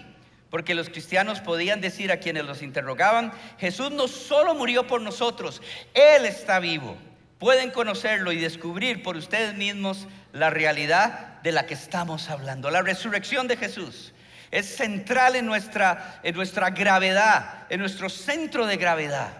porque 0.50 0.76
los 0.76 0.88
cristianos 0.88 1.40
podían 1.40 1.80
decir 1.80 2.12
a 2.12 2.20
quienes 2.20 2.44
los 2.44 2.62
interrogaban, 2.62 3.32
Jesús 3.58 3.90
no 3.90 4.06
solo 4.06 4.54
murió 4.54 4.86
por 4.86 5.00
nosotros, 5.00 5.60
Él 5.94 6.26
está 6.26 6.60
vivo. 6.60 6.96
Pueden 7.38 7.70
conocerlo 7.70 8.32
y 8.32 8.38
descubrir 8.38 9.02
por 9.02 9.16
ustedes 9.16 9.54
mismos 9.54 10.06
la 10.32 10.48
realidad 10.50 11.40
de 11.42 11.52
la 11.52 11.66
que 11.66 11.74
estamos 11.74 12.30
hablando. 12.30 12.70
La 12.70 12.82
resurrección 12.82 13.46
de 13.46 13.58
Jesús 13.58 14.14
es 14.50 14.76
central 14.76 15.36
en 15.36 15.44
nuestra, 15.44 16.20
en 16.22 16.34
nuestra 16.34 16.70
gravedad, 16.70 17.66
en 17.68 17.80
nuestro 17.80 18.08
centro 18.08 18.66
de 18.66 18.78
gravedad. 18.78 19.36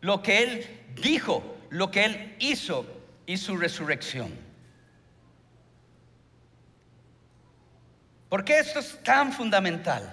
Lo 0.00 0.22
que 0.22 0.42
Él 0.42 0.80
dijo, 1.02 1.58
lo 1.70 1.90
que 1.90 2.04
Él 2.04 2.36
hizo 2.38 2.86
y 3.26 3.36
su 3.36 3.56
resurrección. 3.58 4.32
¿Por 8.30 8.44
qué 8.44 8.58
esto 8.58 8.80
es 8.80 9.02
tan 9.02 9.32
fundamental? 9.32 10.12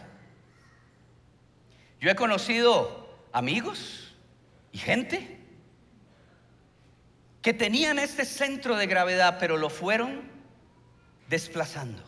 Yo 2.00 2.10
he 2.12 2.16
conocido 2.16 3.26
amigos 3.32 4.14
y 4.72 4.78
gente 4.78 5.41
que 7.42 7.54
tenían 7.54 8.00
este 8.00 8.26
centro 8.26 8.76
de 8.76 8.88
gravedad, 8.88 9.38
pero 9.40 9.58
lo 9.58 9.70
fueron 9.70 10.22
desplazando. 11.28 12.04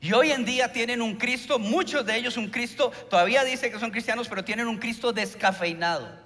Y 0.00 0.12
hoy 0.12 0.32
en 0.32 0.44
día 0.44 0.72
tienen 0.72 1.00
un 1.00 1.14
Cristo, 1.14 1.60
muchos 1.60 2.04
de 2.04 2.16
ellos 2.16 2.36
un 2.36 2.48
Cristo, 2.48 2.90
todavía 3.08 3.44
dice 3.44 3.70
que 3.70 3.78
son 3.78 3.92
cristianos, 3.92 4.28
pero 4.28 4.44
tienen 4.44 4.66
un 4.66 4.78
Cristo 4.78 5.12
descafeinado. 5.12 6.20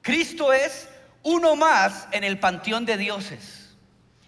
Cristo 0.00 0.52
es 0.54 0.88
uno 1.22 1.54
más 1.56 2.08
en 2.12 2.24
el 2.24 2.38
panteón 2.38 2.86
de 2.86 2.96
dioses. 2.96 3.74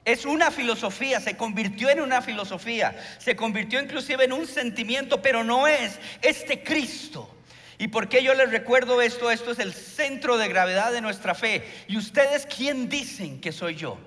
Es 0.05 0.27
una 0.27 0.51
filosofía, 0.51 1.21
se 1.21 1.37
convirtió 1.37 1.89
en 1.89 2.01
una 2.01 2.21
filosofía, 2.21 2.99
se 3.19 3.37
convirtió 3.37 3.81
inclusive 3.81 4.25
en 4.25 4.33
un 4.33 4.47
sentimiento, 4.47 5.23
pero 5.23 5.45
no 5.45 5.67
es 5.67 5.99
este 6.21 6.63
Cristo. 6.63 7.35
¿Y 7.79 7.89
por 7.89 8.09
qué 8.09 8.25
yo 8.25 8.35
les 8.35 8.51
recuerdo 8.51 9.01
esto? 9.01 9.31
Esto 9.31 9.53
es 9.53 9.61
el 9.61 9.73
centro 9.73 10.37
de 10.37 10.49
gravedad 10.49 10.93
de 10.93 11.01
nuestra 11.01 11.35
fe. 11.35 11.65
¿Y 11.87 11.97
ustedes 11.97 12.45
quién 12.45 12.89
dicen 12.89 13.41
que 13.41 13.53
soy 13.53 13.77
yo? 13.77 13.99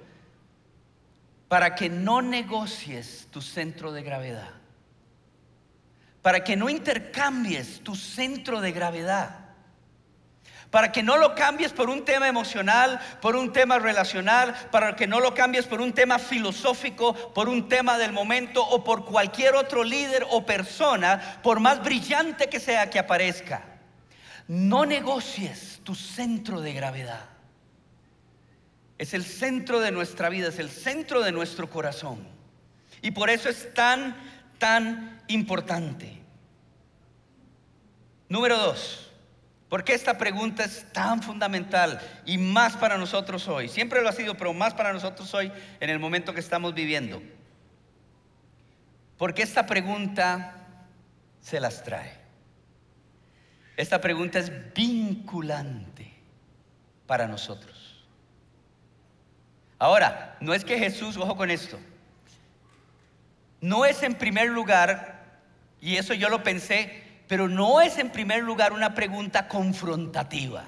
Para 1.47 1.73
que 1.73 1.89
no 1.89 2.21
negocies 2.21 3.27
tu 3.31 3.41
centro 3.41 3.93
de 3.93 4.03
gravedad. 4.03 4.51
Para 6.21 6.43
que 6.43 6.57
no 6.57 6.69
intercambies 6.69 7.79
tu 7.79 7.95
centro 7.95 8.59
de 8.59 8.73
gravedad. 8.73 9.40
Para 10.71 10.91
que 10.93 11.03
no 11.03 11.17
lo 11.17 11.35
cambies 11.35 11.73
por 11.73 11.89
un 11.89 12.05
tema 12.05 12.29
emocional, 12.29 12.99
por 13.21 13.35
un 13.35 13.51
tema 13.51 13.77
relacional, 13.77 14.55
para 14.71 14.95
que 14.95 15.05
no 15.05 15.19
lo 15.19 15.33
cambies 15.33 15.67
por 15.67 15.81
un 15.81 15.91
tema 15.91 16.17
filosófico, 16.17 17.13
por 17.33 17.49
un 17.49 17.67
tema 17.67 17.97
del 17.97 18.13
momento 18.13 18.65
o 18.65 18.81
por 18.83 19.03
cualquier 19.03 19.55
otro 19.55 19.83
líder 19.83 20.25
o 20.29 20.45
persona, 20.45 21.39
por 21.43 21.59
más 21.59 21.83
brillante 21.83 22.47
que 22.47 22.61
sea 22.61 22.89
que 22.89 22.99
aparezca. 22.99 23.65
No 24.47 24.85
negocies 24.85 25.81
tu 25.83 25.93
centro 25.93 26.61
de 26.61 26.73
gravedad. 26.73 27.25
es 28.97 29.13
el 29.15 29.25
centro 29.25 29.79
de 29.79 29.91
nuestra 29.91 30.29
vida, 30.29 30.49
es 30.49 30.59
el 30.59 30.69
centro 30.69 31.21
de 31.21 31.31
nuestro 31.31 31.69
corazón. 31.69 32.19
Y 33.01 33.11
por 33.11 33.29
eso 33.29 33.49
es 33.49 33.73
tan, 33.73 34.15
tan 34.59 35.21
importante. 35.27 36.19
Número 38.29 38.57
dos, 38.57 39.10
¿por 39.71 39.85
qué 39.85 39.93
esta 39.93 40.17
pregunta 40.17 40.65
es 40.65 40.85
tan 40.91 41.23
fundamental 41.23 42.01
y 42.25 42.37
más 42.37 42.75
para 42.75 42.97
nosotros 42.97 43.47
hoy? 43.47 43.69
Siempre 43.69 44.01
lo 44.01 44.09
ha 44.09 44.11
sido, 44.11 44.35
pero 44.35 44.53
más 44.53 44.73
para 44.73 44.91
nosotros 44.91 45.33
hoy 45.33 45.49
en 45.79 45.89
el 45.89 45.97
momento 45.97 46.33
que 46.33 46.41
estamos 46.41 46.73
viviendo. 46.73 47.23
Porque 49.17 49.43
esta 49.43 49.65
pregunta 49.65 50.67
se 51.39 51.61
las 51.61 51.85
trae. 51.85 52.11
Esta 53.77 54.01
pregunta 54.01 54.39
es 54.39 54.51
vinculante 54.73 56.13
para 57.07 57.29
nosotros. 57.29 58.05
Ahora, 59.79 60.35
no 60.41 60.53
es 60.53 60.65
que 60.65 60.77
Jesús, 60.77 61.15
ojo 61.15 61.37
con 61.37 61.49
esto, 61.49 61.79
no 63.61 63.85
es 63.85 64.03
en 64.03 64.15
primer 64.15 64.49
lugar, 64.49 65.39
y 65.79 65.95
eso 65.95 66.13
yo 66.13 66.27
lo 66.27 66.43
pensé, 66.43 67.10
pero 67.31 67.47
no 67.47 67.79
es 67.79 67.97
en 67.97 68.09
primer 68.09 68.43
lugar 68.43 68.73
una 68.73 68.93
pregunta 68.93 69.47
confrontativa. 69.47 70.65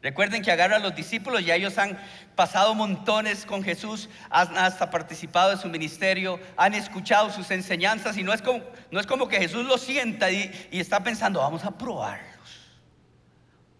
Recuerden 0.00 0.42
que 0.42 0.52
agarra 0.52 0.76
a 0.76 0.78
los 0.78 0.94
discípulos, 0.94 1.44
ya 1.44 1.56
ellos 1.56 1.76
han 1.76 1.98
pasado 2.36 2.72
montones 2.76 3.44
con 3.44 3.64
Jesús, 3.64 4.08
han 4.30 4.56
hasta 4.56 4.90
participado 4.90 5.50
de 5.50 5.56
su 5.56 5.68
ministerio, 5.68 6.38
han 6.56 6.74
escuchado 6.74 7.30
sus 7.30 7.50
enseñanzas 7.50 8.16
y 8.16 8.22
no 8.22 8.32
es 8.32 8.42
como, 8.42 8.62
no 8.92 9.00
es 9.00 9.08
como 9.08 9.26
que 9.26 9.38
Jesús 9.38 9.66
los 9.66 9.80
sienta 9.80 10.30
y, 10.30 10.68
está 10.70 11.02
pensando, 11.02 11.40
vamos 11.40 11.64
a 11.64 11.76
probarlos. 11.76 12.68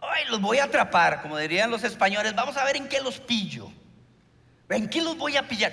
Ay, 0.01 0.25
los 0.29 0.41
voy 0.41 0.59
a 0.59 0.65
atrapar, 0.65 1.23
como 1.23 1.39
dirían 1.39 1.71
los 1.71 1.85
españoles, 1.85 2.35
vamos 2.35 2.57
a 2.57 2.65
ver 2.65 2.79
en 2.79 2.89
qué 2.89 3.01
los 3.01 3.21
pillo. 3.21 3.71
¿En 4.69 4.89
qué 4.89 5.03
los 5.03 5.17
voy 5.17 5.37
a 5.37 5.47
pillar? 5.47 5.71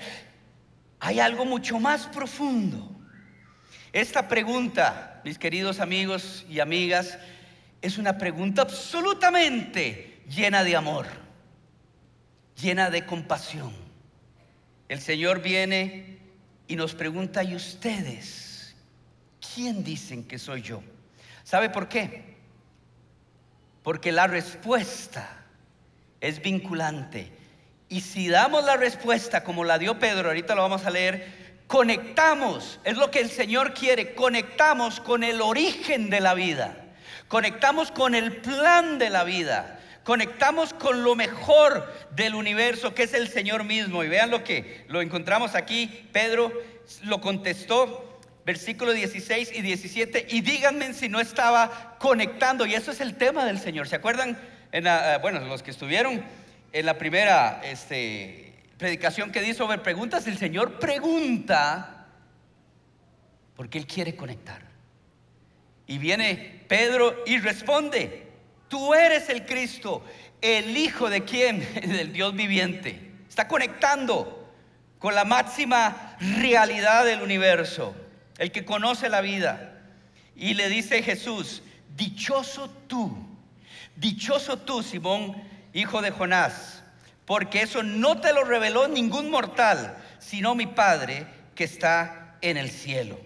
Hay 1.00 1.18
algo 1.18 1.44
mucho 1.44 1.80
más 1.80 2.06
profundo. 2.06 2.88
Esta 3.92 4.28
pregunta, 4.28 5.15
mis 5.26 5.38
queridos 5.40 5.80
amigos 5.80 6.46
y 6.48 6.60
amigas, 6.60 7.18
es 7.82 7.98
una 7.98 8.16
pregunta 8.16 8.62
absolutamente 8.62 10.22
llena 10.28 10.62
de 10.62 10.76
amor, 10.76 11.04
llena 12.62 12.90
de 12.90 13.04
compasión. 13.04 13.72
El 14.88 15.00
Señor 15.00 15.42
viene 15.42 16.20
y 16.68 16.76
nos 16.76 16.94
pregunta, 16.94 17.42
¿y 17.42 17.56
ustedes? 17.56 18.76
¿Quién 19.52 19.82
dicen 19.82 20.22
que 20.22 20.38
soy 20.38 20.62
yo? 20.62 20.80
¿Sabe 21.42 21.70
por 21.70 21.88
qué? 21.88 22.36
Porque 23.82 24.12
la 24.12 24.28
respuesta 24.28 25.44
es 26.20 26.40
vinculante. 26.40 27.32
Y 27.88 28.02
si 28.02 28.28
damos 28.28 28.64
la 28.64 28.76
respuesta 28.76 29.42
como 29.42 29.64
la 29.64 29.80
dio 29.80 29.98
Pedro, 29.98 30.28
ahorita 30.28 30.54
lo 30.54 30.62
vamos 30.62 30.86
a 30.86 30.90
leer, 30.90 31.45
conectamos, 31.66 32.80
es 32.84 32.96
lo 32.96 33.10
que 33.10 33.20
el 33.20 33.30
Señor 33.30 33.74
quiere, 33.74 34.14
conectamos 34.14 35.00
con 35.00 35.24
el 35.24 35.40
origen 35.40 36.10
de 36.10 36.20
la 36.20 36.34
vida, 36.34 36.76
conectamos 37.28 37.90
con 37.90 38.14
el 38.14 38.36
plan 38.36 38.98
de 38.98 39.10
la 39.10 39.24
vida 39.24 39.76
conectamos 40.06 40.72
con 40.72 41.02
lo 41.02 41.16
mejor 41.16 41.92
del 42.12 42.36
universo, 42.36 42.94
que 42.94 43.02
es 43.02 43.12
el 43.12 43.26
Señor 43.26 43.64
mismo. 43.64 44.04
Y 44.04 44.08
vean 44.08 44.30
lo 44.30 44.44
que 44.44 44.84
lo 44.86 45.02
encontramos 45.02 45.56
aquí. 45.56 46.08
Pedro 46.12 46.52
lo 47.02 47.20
contestó, 47.20 48.20
versículo 48.44 48.92
16 48.92 49.50
y 49.52 49.62
17, 49.62 50.28
y 50.30 50.42
díganme 50.42 50.94
si 50.94 51.08
no 51.08 51.18
estaba 51.18 51.96
conectando. 51.98 52.66
Y 52.66 52.74
eso 52.74 52.92
es 52.92 53.00
el 53.00 53.16
tema 53.16 53.44
del 53.44 53.58
Señor. 53.58 53.88
¿Se 53.88 53.96
acuerdan? 53.96 54.38
En 54.70 54.86
eh, 54.86 55.18
bueno, 55.20 55.40
los 55.40 55.64
que 55.64 55.72
estuvieron 55.72 56.22
en 56.72 56.86
la 56.86 56.96
primera 56.98 57.60
este, 57.64 58.45
predicación 58.78 59.32
que 59.32 59.40
di 59.40 59.54
sobre 59.54 59.78
preguntas, 59.78 60.26
el 60.26 60.38
Señor 60.38 60.78
pregunta 60.78 61.96
porque 63.56 63.78
Él 63.78 63.86
quiere 63.86 64.14
conectar. 64.14 64.62
Y 65.86 65.98
viene 65.98 66.64
Pedro 66.68 67.22
y 67.26 67.38
responde. 67.38 68.26
Tú 68.68 68.94
eres 68.94 69.28
el 69.30 69.46
Cristo, 69.46 70.04
el 70.40 70.76
Hijo 70.76 71.08
de 71.08 71.24
quién? 71.24 71.66
Del 71.74 72.12
Dios 72.12 72.34
viviente. 72.34 73.12
Está 73.28 73.48
conectando 73.48 74.52
con 74.98 75.14
la 75.14 75.24
máxima 75.24 76.16
realidad 76.18 77.04
del 77.04 77.22
universo, 77.22 77.94
el 78.38 78.50
que 78.50 78.64
conoce 78.64 79.08
la 79.08 79.20
vida. 79.20 79.82
Y 80.34 80.54
le 80.54 80.68
dice 80.68 81.02
Jesús, 81.02 81.62
dichoso 81.96 82.70
tú, 82.86 83.16
dichoso 83.94 84.58
tú, 84.58 84.82
Simón, 84.82 85.42
hijo 85.72 86.02
de 86.02 86.10
Jonás, 86.10 86.75
porque 87.26 87.62
eso 87.62 87.82
no 87.82 88.20
te 88.20 88.32
lo 88.32 88.44
reveló 88.44 88.88
ningún 88.88 89.30
mortal, 89.30 89.96
sino 90.18 90.54
mi 90.54 90.66
Padre 90.66 91.26
que 91.54 91.64
está 91.64 92.38
en 92.40 92.56
el 92.56 92.70
cielo. 92.70 93.18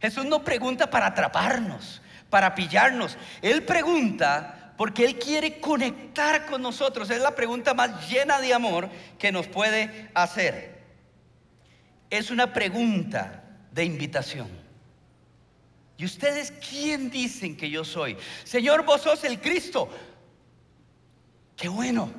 Jesús 0.00 0.24
no 0.24 0.42
pregunta 0.42 0.88
para 0.88 1.06
atraparnos 1.06 2.02
para 2.32 2.54
pillarnos. 2.54 3.18
Él 3.42 3.62
pregunta 3.62 4.72
porque 4.78 5.04
Él 5.04 5.18
quiere 5.18 5.60
conectar 5.60 6.46
con 6.46 6.62
nosotros. 6.62 7.10
Es 7.10 7.20
la 7.20 7.34
pregunta 7.34 7.74
más 7.74 8.08
llena 8.08 8.40
de 8.40 8.54
amor 8.54 8.88
que 9.18 9.30
nos 9.30 9.46
puede 9.48 10.10
hacer. 10.14 10.80
Es 12.08 12.30
una 12.30 12.54
pregunta 12.54 13.44
de 13.70 13.84
invitación. 13.84 14.48
¿Y 15.98 16.06
ustedes 16.06 16.54
quién 16.70 17.10
dicen 17.10 17.54
que 17.54 17.68
yo 17.68 17.84
soy? 17.84 18.16
Señor, 18.44 18.86
vos 18.86 19.02
sos 19.02 19.22
el 19.24 19.38
Cristo. 19.38 19.90
Qué 21.54 21.68
bueno. 21.68 22.10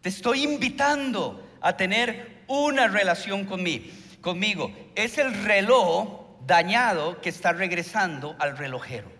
Te 0.00 0.08
estoy 0.08 0.44
invitando 0.44 1.46
a 1.60 1.76
tener 1.76 2.44
una 2.46 2.88
relación 2.88 3.44
conmigo. 3.44 4.70
Es 4.94 5.18
el 5.18 5.44
reloj 5.44 6.20
dañado 6.46 7.20
que 7.20 7.28
está 7.28 7.52
regresando 7.52 8.34
al 8.38 8.56
relojero. 8.56 9.10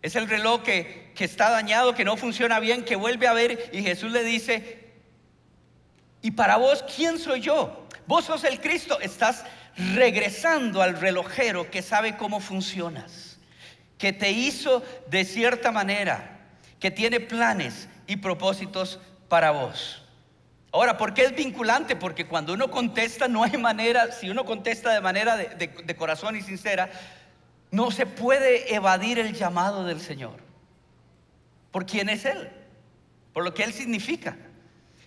Es 0.00 0.16
el 0.16 0.28
reloj 0.28 0.62
que, 0.62 1.12
que 1.14 1.24
está 1.24 1.50
dañado, 1.50 1.94
que 1.94 2.04
no 2.04 2.16
funciona 2.16 2.60
bien, 2.60 2.84
que 2.84 2.96
vuelve 2.96 3.26
a 3.26 3.32
ver 3.32 3.70
y 3.72 3.82
Jesús 3.82 4.12
le 4.12 4.22
dice, 4.22 4.92
¿y 6.20 6.32
para 6.32 6.56
vos 6.56 6.84
quién 6.94 7.18
soy 7.18 7.40
yo? 7.40 7.86
Vos 8.06 8.26
sos 8.26 8.44
el 8.44 8.60
Cristo, 8.60 9.00
estás 9.00 9.44
regresando 9.94 10.82
al 10.82 11.00
relojero 11.00 11.70
que 11.70 11.82
sabe 11.82 12.16
cómo 12.16 12.40
funcionas, 12.40 13.38
que 13.96 14.12
te 14.12 14.30
hizo 14.30 14.82
de 15.08 15.24
cierta 15.24 15.72
manera, 15.72 16.48
que 16.78 16.90
tiene 16.90 17.20
planes 17.20 17.88
y 18.06 18.16
propósitos 18.16 18.98
para 19.28 19.50
vos. 19.50 20.02
Ahora, 20.74 20.96
¿por 20.96 21.14
qué 21.14 21.22
es 21.24 21.36
vinculante? 21.36 21.94
Porque 21.94 22.26
cuando 22.26 22.52
uno 22.52 22.68
contesta, 22.68 23.28
no 23.28 23.44
hay 23.44 23.56
manera, 23.56 24.10
si 24.10 24.28
uno 24.28 24.44
contesta 24.44 24.92
de 24.92 25.00
manera 25.00 25.36
de, 25.36 25.96
corazón 25.96 26.34
y 26.34 26.42
sincera, 26.42 26.90
no 27.70 27.92
se 27.92 28.06
puede 28.06 28.74
evadir 28.74 29.20
el 29.20 29.34
llamado 29.34 29.84
del 29.84 30.00
Señor. 30.00 30.36
¿Por 31.70 31.86
quién 31.86 32.08
es 32.08 32.24
Él? 32.24 32.50
Por 33.32 33.44
lo 33.44 33.54
que 33.54 33.62
Él 33.62 33.72
significa. 33.72 34.36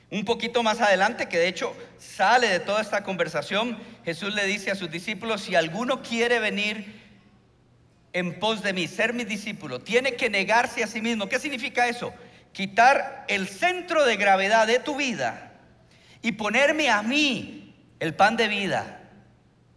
Un 0.09 0.23
poquito 0.23 0.63
más 0.63 0.79
adelante, 0.79 1.27
que 1.27 1.37
de 1.37 1.49
hecho 1.49 1.75
sale 1.97 2.47
de 2.47 2.61
toda 2.61 2.81
esta 2.81 3.03
conversación, 3.03 3.77
Jesús 4.05 4.33
le 4.33 4.45
dice 4.45 4.71
a 4.71 4.75
sus 4.75 4.89
discípulos, 4.89 5.41
si 5.41 5.55
alguno 5.55 6.01
quiere 6.01 6.39
venir 6.39 7.01
en 8.13 8.39
pos 8.39 8.63
de 8.63 8.71
mí, 8.71 8.87
ser 8.87 9.13
mi 9.13 9.25
discípulo, 9.25 9.79
tiene 9.81 10.13
que 10.13 10.29
negarse 10.29 10.81
a 10.81 10.87
sí 10.87 11.01
mismo. 11.01 11.27
¿Qué 11.27 11.39
significa 11.39 11.89
eso? 11.89 12.13
Quitar 12.57 13.23
el 13.27 13.47
centro 13.47 14.03
de 14.03 14.17
gravedad 14.17 14.65
de 14.65 14.79
tu 14.79 14.95
vida 14.95 15.51
y 16.23 16.31
ponerme 16.31 16.89
a 16.89 17.03
mí 17.03 17.75
el 17.99 18.15
pan 18.15 18.35
de 18.35 18.47
vida, 18.47 18.99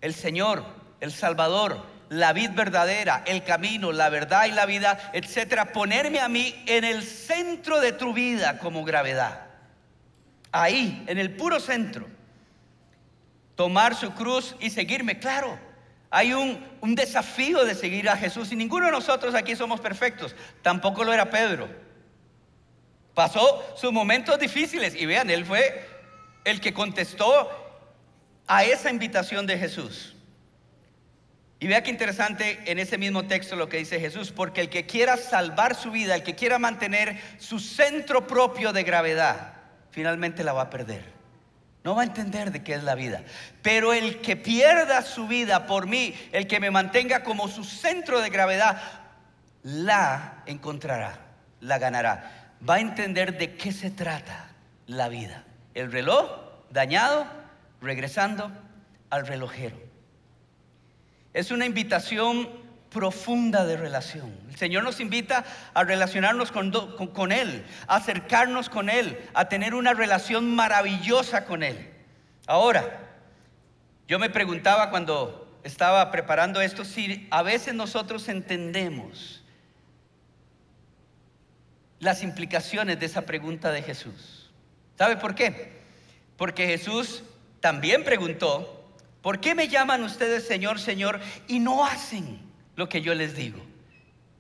el 0.01 0.15
Señor, 0.15 0.65
el 1.01 1.13
Salvador, 1.13 1.85
la 2.09 2.33
vid 2.33 2.53
verdadera, 2.53 3.23
el 3.27 3.45
camino, 3.45 3.93
la 3.93 4.09
verdad 4.09 4.47
y 4.47 4.53
la 4.53 4.65
vida, 4.65 5.11
etcétera, 5.13 5.73
ponerme 5.73 6.21
a 6.21 6.31
mí 6.31 6.55
en 6.65 6.85
el 6.85 7.03
centro 7.03 7.83
de 7.83 7.93
tu 7.93 8.15
vida 8.15 8.59
como 8.59 8.83
gravedad. 8.83 9.43
Ahí, 10.51 11.05
en 11.07 11.19
el 11.19 11.37
puro 11.37 11.61
centro. 11.61 12.07
Tomar 13.57 13.95
su 13.95 14.15
cruz 14.15 14.57
y 14.59 14.71
seguirme, 14.71 15.19
claro. 15.19 15.59
Hay 16.09 16.33
un, 16.33 16.67
un 16.81 16.95
desafío 16.95 17.63
de 17.67 17.75
seguir 17.75 18.09
a 18.09 18.17
Jesús 18.17 18.51
y 18.53 18.57
ninguno 18.57 18.87
de 18.87 18.93
nosotros 18.93 19.35
aquí 19.35 19.55
somos 19.55 19.83
perfectos. 19.83 20.35
Tampoco 20.63 21.05
lo 21.05 21.13
era 21.13 21.29
Pedro. 21.29 21.90
Pasó 23.15 23.75
sus 23.77 23.93
momentos 23.93 24.39
difíciles 24.39 24.95
y 24.95 25.07
vean, 25.07 25.31
él 25.31 25.45
fue 25.45 25.87
el 26.45 26.61
que 26.61 26.73
contestó 26.73 27.49
a 28.47 28.65
esa 28.65 28.91
invitación 28.91 29.47
de 29.47 29.59
Jesús. 29.59 30.15
Y 31.59 31.67
vea 31.67 31.83
qué 31.83 31.91
interesante 31.91 32.59
en 32.65 32.79
ese 32.79 32.97
mismo 32.97 33.27
texto 33.27 33.55
lo 33.55 33.69
que 33.69 33.77
dice 33.77 34.01
Jesús, 34.01 34.33
porque 34.33 34.63
el 34.63 34.71
que 34.71 34.87
quiera 34.87 35.19
salvar 35.19 35.75
su 35.75 35.91
vida, 35.91 36.15
el 36.15 36.23
que 36.23 36.35
quiera 36.35 36.59
mantener 36.59 37.21
su 37.39 37.61
centro 37.61 38.27
propio 38.27 38.73
de 38.73 38.83
gravedad, 38.83 39.55
finalmente 39.91 40.43
la 40.43 40.55
va 40.55 40.63
a 40.63 40.71
perder. 40.71 41.05
No 41.85 41.95
va 41.95 42.03
a 42.03 42.07
entender 42.07 42.51
de 42.51 42.63
qué 42.63 42.75
es 42.75 42.83
la 42.83 42.95
vida. 42.95 43.23
Pero 43.63 43.93
el 43.93 44.23
que 44.23 44.37
pierda 44.37 45.03
su 45.03 45.27
vida 45.29 45.67
por 45.67 45.87
mí, 45.87 46.15
el 46.33 46.47
que 46.47 46.61
me 46.61 46.71
mantenga 46.71 47.23
como 47.23 47.49
su 47.49 47.65
centro 47.65 48.21
de 48.21 48.31
gravedad, 48.31 48.81
la 49.63 50.43
encontrará, 50.47 51.19
la 51.61 51.79
ganará. 51.79 52.40
Va 52.69 52.75
a 52.75 52.81
entender 52.81 53.39
de 53.39 53.57
qué 53.57 53.73
se 53.73 53.91
trata 53.91 54.51
la 54.87 55.09
vida. 55.09 55.45
El 55.75 55.93
reloj 55.93 56.31
dañado, 56.71 57.27
regresando 57.81 58.51
al 59.09 59.27
relojero. 59.27 59.77
Es 61.33 61.51
una 61.51 61.67
invitación 61.67 62.49
profunda 62.91 63.65
de 63.65 63.77
relación. 63.77 64.37
El 64.49 64.57
Señor 64.57 64.83
nos 64.83 65.01
invita 65.01 65.45
a 65.75 65.85
relacionarnos 65.85 66.51
con, 66.51 66.71
con, 67.13 67.33
Él, 67.33 67.65
a 67.87 67.97
acercarnos 67.97 68.69
con 68.69 68.91
Él, 68.91 69.19
a 69.33 69.49
tener 69.49 69.75
una 69.75 69.95
relación 69.95 70.55
maravillosa 70.55 71.45
con 71.45 71.63
Él. 71.63 71.91
Ahora, 72.47 72.99
yo 74.09 74.19
me 74.19 74.29
preguntaba 74.29 74.91
cuando 74.91 75.61
estaba 75.63 76.11
preparando 76.11 76.61
esto 76.61 76.85
si 76.85 77.29
a 77.31 77.43
veces 77.43 77.75
nosotros 77.75 78.29
entendemos 78.29 79.40
las 82.01 82.23
implicaciones 82.23 82.99
de 82.99 83.07
esa 83.07 83.23
pregunta 83.23 83.71
de 83.71 83.83
Jesús. 83.83 84.51
¿Sabe 84.99 85.17
por 85.17 85.35
qué? 85.35 85.81
Porque 86.37 86.67
Jesús 86.67 87.23
también 87.61 88.03
preguntó, 88.03 88.91
¿por 89.23 89.41
qué 89.41 89.55
me 89.55 89.69
llaman 89.69 90.03
ustedes 90.03 90.47
Señor, 90.47 90.81
Señor 90.81 91.21
y 91.47 91.61
no 91.61 91.85
hacen 91.85 92.41
lo 92.75 92.89
que 92.89 93.03
yo 93.03 93.15
les 93.15 93.37
digo? 93.37 93.61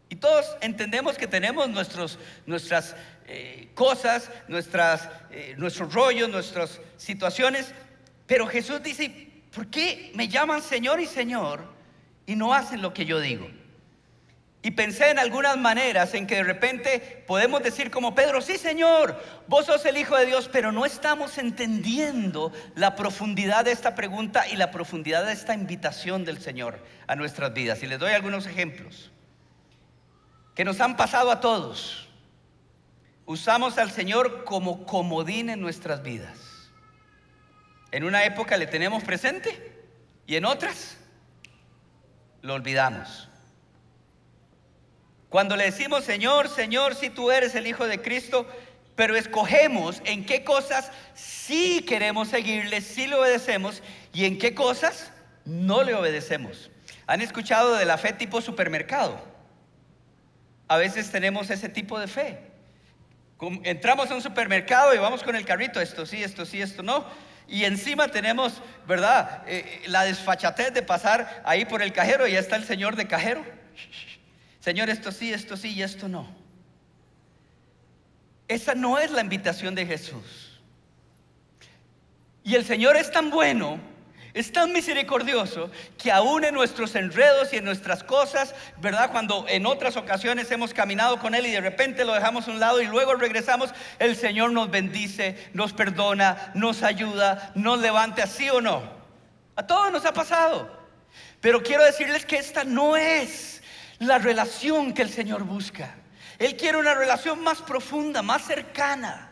Y 0.08 0.16
todos 0.16 0.44
entendemos 0.60 1.16
que 1.16 1.28
tenemos 1.28 1.68
nuestros, 1.68 2.18
nuestras 2.44 2.96
eh, 3.26 3.68
cosas, 3.74 4.30
eh, 4.48 5.54
nuestros 5.56 5.94
rollos, 5.94 6.28
nuestras 6.28 6.80
situaciones, 6.96 7.72
pero 8.26 8.46
Jesús 8.46 8.82
dice, 8.82 9.28
¿por 9.54 9.68
qué 9.68 10.10
me 10.14 10.28
llaman 10.28 10.62
Señor 10.62 11.00
y 11.00 11.06
Señor 11.06 11.60
y 12.26 12.34
no 12.34 12.54
hacen 12.54 12.82
lo 12.82 12.92
que 12.92 13.04
yo 13.04 13.20
digo? 13.20 13.48
Y 14.62 14.72
pensé 14.72 15.10
en 15.10 15.18
algunas 15.18 15.56
maneras 15.56 16.12
en 16.12 16.26
que 16.26 16.36
de 16.36 16.42
repente 16.42 17.24
podemos 17.26 17.62
decir 17.62 17.90
como 17.90 18.14
Pedro, 18.14 18.42
sí 18.42 18.58
Señor, 18.58 19.18
vos 19.48 19.64
sos 19.64 19.86
el 19.86 19.96
Hijo 19.96 20.16
de 20.16 20.26
Dios, 20.26 20.50
pero 20.52 20.70
no 20.70 20.84
estamos 20.84 21.38
entendiendo 21.38 22.52
la 22.74 22.94
profundidad 22.94 23.64
de 23.64 23.72
esta 23.72 23.94
pregunta 23.94 24.46
y 24.48 24.56
la 24.56 24.70
profundidad 24.70 25.24
de 25.24 25.32
esta 25.32 25.54
invitación 25.54 26.26
del 26.26 26.42
Señor 26.42 26.78
a 27.06 27.16
nuestras 27.16 27.54
vidas. 27.54 27.82
Y 27.82 27.86
les 27.86 27.98
doy 27.98 28.12
algunos 28.12 28.46
ejemplos 28.46 29.10
que 30.54 30.64
nos 30.64 30.78
han 30.80 30.94
pasado 30.94 31.30
a 31.30 31.40
todos. 31.40 32.10
Usamos 33.24 33.78
al 33.78 33.90
Señor 33.90 34.44
como 34.44 34.84
comodín 34.84 35.48
en 35.48 35.62
nuestras 35.62 36.02
vidas. 36.02 36.36
En 37.92 38.04
una 38.04 38.24
época 38.24 38.58
le 38.58 38.66
tenemos 38.66 39.02
presente 39.04 39.72
y 40.26 40.36
en 40.36 40.44
otras 40.44 40.98
lo 42.42 42.54
olvidamos. 42.54 43.29
Cuando 45.30 45.56
le 45.56 45.64
decimos, 45.64 46.04
Señor, 46.04 46.48
Señor, 46.48 46.96
si 46.96 47.08
tú 47.08 47.30
eres 47.30 47.54
el 47.54 47.68
Hijo 47.68 47.86
de 47.86 48.02
Cristo, 48.02 48.46
pero 48.96 49.16
escogemos 49.16 50.02
en 50.04 50.26
qué 50.26 50.44
cosas 50.44 50.90
sí 51.14 51.84
queremos 51.88 52.28
seguirle, 52.28 52.80
sí 52.80 53.06
le 53.06 53.14
obedecemos 53.14 53.82
y 54.12 54.24
en 54.24 54.38
qué 54.38 54.54
cosas 54.54 55.12
no 55.44 55.84
le 55.84 55.94
obedecemos. 55.94 56.70
¿Han 57.06 57.20
escuchado 57.20 57.76
de 57.76 57.84
la 57.84 57.96
fe 57.96 58.12
tipo 58.12 58.40
supermercado? 58.40 59.20
A 60.66 60.76
veces 60.76 61.10
tenemos 61.10 61.48
ese 61.48 61.68
tipo 61.68 61.98
de 61.98 62.08
fe. 62.08 62.50
Entramos 63.62 64.10
a 64.10 64.16
un 64.16 64.22
supermercado 64.22 64.94
y 64.94 64.98
vamos 64.98 65.22
con 65.22 65.34
el 65.34 65.44
carrito, 65.44 65.80
esto 65.80 66.06
sí, 66.06 66.22
esto 66.22 66.44
sí, 66.44 66.60
esto 66.60 66.82
no. 66.82 67.06
Y 67.48 67.64
encima 67.64 68.08
tenemos, 68.08 68.60
¿verdad? 68.86 69.44
Eh, 69.46 69.82
la 69.86 70.04
desfachatez 70.04 70.74
de 70.74 70.82
pasar 70.82 71.42
ahí 71.44 71.64
por 71.64 71.82
el 71.82 71.92
cajero 71.92 72.26
y 72.26 72.32
ya 72.32 72.40
está 72.40 72.56
el 72.56 72.64
señor 72.64 72.96
de 72.96 73.06
cajero. 73.06 73.44
Señor, 74.60 74.90
esto 74.90 75.10
sí, 75.10 75.32
esto 75.32 75.56
sí 75.56 75.72
y 75.72 75.82
esto 75.82 76.08
no. 76.08 76.28
Esa 78.46 78.74
no 78.74 78.98
es 78.98 79.10
la 79.10 79.22
invitación 79.22 79.74
de 79.74 79.86
Jesús. 79.86 80.60
Y 82.42 82.54
el 82.54 82.64
Señor 82.64 82.96
es 82.96 83.10
tan 83.10 83.30
bueno, 83.30 83.78
es 84.34 84.52
tan 84.52 84.72
misericordioso, 84.72 85.70
que 85.96 86.12
aún 86.12 86.44
en 86.44 86.54
nuestros 86.54 86.94
enredos 86.94 87.52
y 87.52 87.56
en 87.56 87.64
nuestras 87.64 88.02
cosas, 88.02 88.54
¿verdad? 88.78 89.10
Cuando 89.12 89.46
en 89.48 89.66
otras 89.66 89.96
ocasiones 89.96 90.50
hemos 90.50 90.74
caminado 90.74 91.18
con 91.20 91.34
Él 91.34 91.46
y 91.46 91.52
de 91.52 91.60
repente 91.60 92.04
lo 92.04 92.12
dejamos 92.12 92.46
a 92.46 92.50
un 92.50 92.60
lado 92.60 92.82
y 92.82 92.86
luego 92.86 93.14
regresamos, 93.14 93.70
el 93.98 94.16
Señor 94.16 94.52
nos 94.52 94.70
bendice, 94.70 95.50
nos 95.52 95.72
perdona, 95.72 96.52
nos 96.54 96.82
ayuda, 96.82 97.52
nos 97.54 97.80
levanta, 97.80 98.26
¿sí 98.26 98.50
o 98.50 98.60
no? 98.60 98.82
A 99.56 99.66
todos 99.66 99.92
nos 99.92 100.04
ha 100.04 100.12
pasado. 100.12 100.78
Pero 101.40 101.62
quiero 101.62 101.84
decirles 101.84 102.26
que 102.26 102.36
esta 102.36 102.64
no 102.64 102.96
es 102.96 103.59
la 104.00 104.18
relación 104.18 104.92
que 104.92 105.02
el 105.02 105.10
Señor 105.10 105.44
busca. 105.44 105.94
Él 106.38 106.56
quiere 106.56 106.78
una 106.78 106.94
relación 106.94 107.42
más 107.42 107.60
profunda, 107.62 108.22
más 108.22 108.42
cercana. 108.42 109.30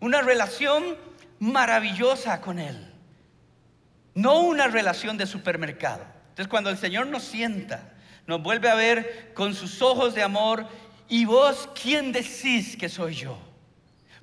Una 0.00 0.22
relación 0.22 0.96
maravillosa 1.38 2.40
con 2.40 2.58
Él. 2.58 2.92
No 4.14 4.40
una 4.40 4.66
relación 4.66 5.16
de 5.18 5.26
supermercado. 5.26 6.04
Entonces 6.30 6.48
cuando 6.48 6.70
el 6.70 6.78
Señor 6.78 7.06
nos 7.06 7.22
sienta, 7.22 7.92
nos 8.26 8.42
vuelve 8.42 8.70
a 8.70 8.74
ver 8.74 9.32
con 9.34 9.54
sus 9.54 9.82
ojos 9.82 10.14
de 10.14 10.22
amor, 10.22 10.66
y 11.08 11.26
vos, 11.26 11.68
¿quién 11.80 12.12
decís 12.12 12.76
que 12.76 12.88
soy 12.88 13.14
yo? 13.14 13.38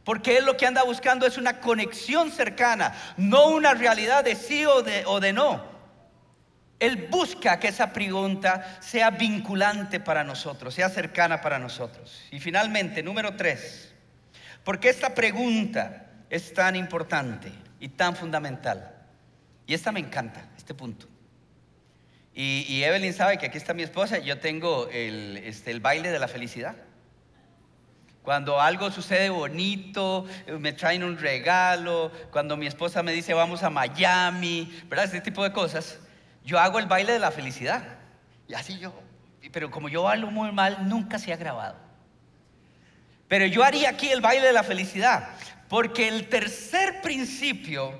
Porque 0.04 0.38
Él 0.38 0.46
lo 0.46 0.58
que 0.58 0.66
anda 0.66 0.84
buscando 0.84 1.28
es 1.28 1.38
una 1.38 1.60
conexión 1.60 2.32
cercana, 2.32 2.96
no 3.18 3.50
una 3.50 3.76
realidad 3.76 4.24
de 4.24 4.36
sí 4.36 4.66
o 4.66 4.82
de, 4.82 5.04
o 5.06 5.20
de 5.20 5.32
no. 5.32 5.71
Él 6.82 7.08
busca 7.12 7.60
que 7.60 7.68
esa 7.68 7.94
pregunta 7.94 8.80
sea 8.82 9.12
vinculante 9.12 10.00
para 10.00 10.24
nosotros, 10.24 10.74
sea 10.74 10.90
cercana 10.90 11.40
para 11.40 11.60
nosotros. 11.60 12.24
Y 12.32 12.40
finalmente, 12.40 13.04
número 13.04 13.36
tres, 13.36 13.94
¿por 14.64 14.80
qué 14.80 14.90
esta 14.90 15.14
pregunta 15.14 16.08
es 16.32 16.56
tan 16.56 16.76
importante 16.76 17.52
y 17.80 17.90
tan 17.90 18.16
fundamental? 18.16 18.96
Y 19.68 19.76
esta 19.76 19.92
me 19.92 20.00
encanta, 20.00 20.44
este 20.58 20.74
punto. 20.74 21.06
Y, 22.34 22.82
Evelyn 22.82 23.14
sabe 23.14 23.38
que 23.38 23.46
aquí 23.46 23.60
está 23.60 23.76
mi 23.76 23.84
esposa 23.84 24.18
y 24.18 24.24
yo 24.24 24.40
tengo 24.40 24.90
el, 24.90 25.38
este, 25.46 25.70
el 25.70 25.82
baile 25.82 26.10
de 26.10 26.18
la 26.18 26.28
felicidad. 26.28 26.76
Cuando 28.24 28.60
algo 28.60 28.90
sucede 28.90 29.30
bonito, 29.30 30.26
me 30.58 30.74
traen 30.74 31.04
un 31.04 31.20
regalo, 31.20 32.12
cuando 32.32 32.58
mi 32.58 32.66
esposa 32.66 33.04
me 33.04 33.12
dice 33.12 33.36
vamos 33.36 33.62
a 33.62 33.70
Miami, 33.70 34.82
¿verdad? 34.90 35.06
Este 35.06 35.22
tipo 35.22 35.44
de 35.44 35.52
cosas 35.52 36.00
yo 36.44 36.60
hago 36.60 36.80
el 36.80 36.88
baile 36.88 37.14
de 37.14 37.20
la 37.20 37.32
felicidad. 37.32 37.84
Y 38.48 38.54
así 38.54 38.78
yo, 38.80 38.94
pero 39.52 39.72
como 39.72 39.90
yo 39.90 40.08
hablo 40.08 40.32
muy 40.32 40.52
mal, 40.52 40.88
nunca 40.88 41.20
se 41.20 41.32
ha 41.34 41.38
grabado. 41.38 41.76
Pero 43.28 43.46
yo 43.46 43.64
haría 43.64 43.90
aquí 43.90 44.10
el 44.10 44.22
baile 44.22 44.48
de 44.48 44.54
la 44.54 44.64
felicidad, 44.64 45.30
porque 45.70 46.08
el 46.08 46.28
tercer 46.28 47.02
principio 47.02 47.98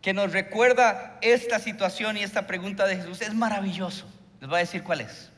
que 0.00 0.14
nos 0.14 0.32
recuerda 0.32 1.18
esta 1.20 1.58
situación 1.58 2.16
y 2.16 2.22
esta 2.22 2.46
pregunta 2.46 2.86
de 2.86 2.96
Jesús 2.96 3.20
es 3.20 3.34
maravilloso. 3.34 4.06
Les 4.40 4.48
voy 4.48 4.56
a 4.56 4.60
decir 4.60 4.82
cuál 4.82 5.02
es. 5.02 5.30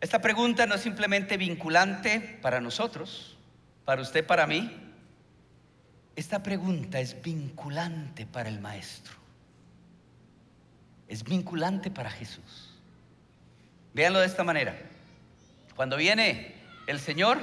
Esta 0.00 0.20
pregunta 0.20 0.66
no 0.66 0.74
es 0.74 0.80
simplemente 0.80 1.36
vinculante 1.36 2.38
para 2.42 2.60
nosotros, 2.60 3.38
para 3.84 4.02
usted, 4.02 4.26
para 4.26 4.46
mí. 4.46 4.76
Esta 6.16 6.42
pregunta 6.42 6.98
es 6.98 7.22
vinculante 7.22 8.26
para 8.26 8.48
el 8.48 8.60
maestro 8.60 9.21
es 11.12 11.24
vinculante 11.24 11.90
para 11.90 12.10
Jesús. 12.10 12.70
Véanlo 13.92 14.20
de 14.20 14.26
esta 14.26 14.44
manera. 14.44 14.74
Cuando 15.76 15.98
viene 15.98 16.54
el 16.86 16.98
Señor 16.98 17.38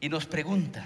y 0.00 0.08
nos 0.08 0.26
pregunta, 0.26 0.84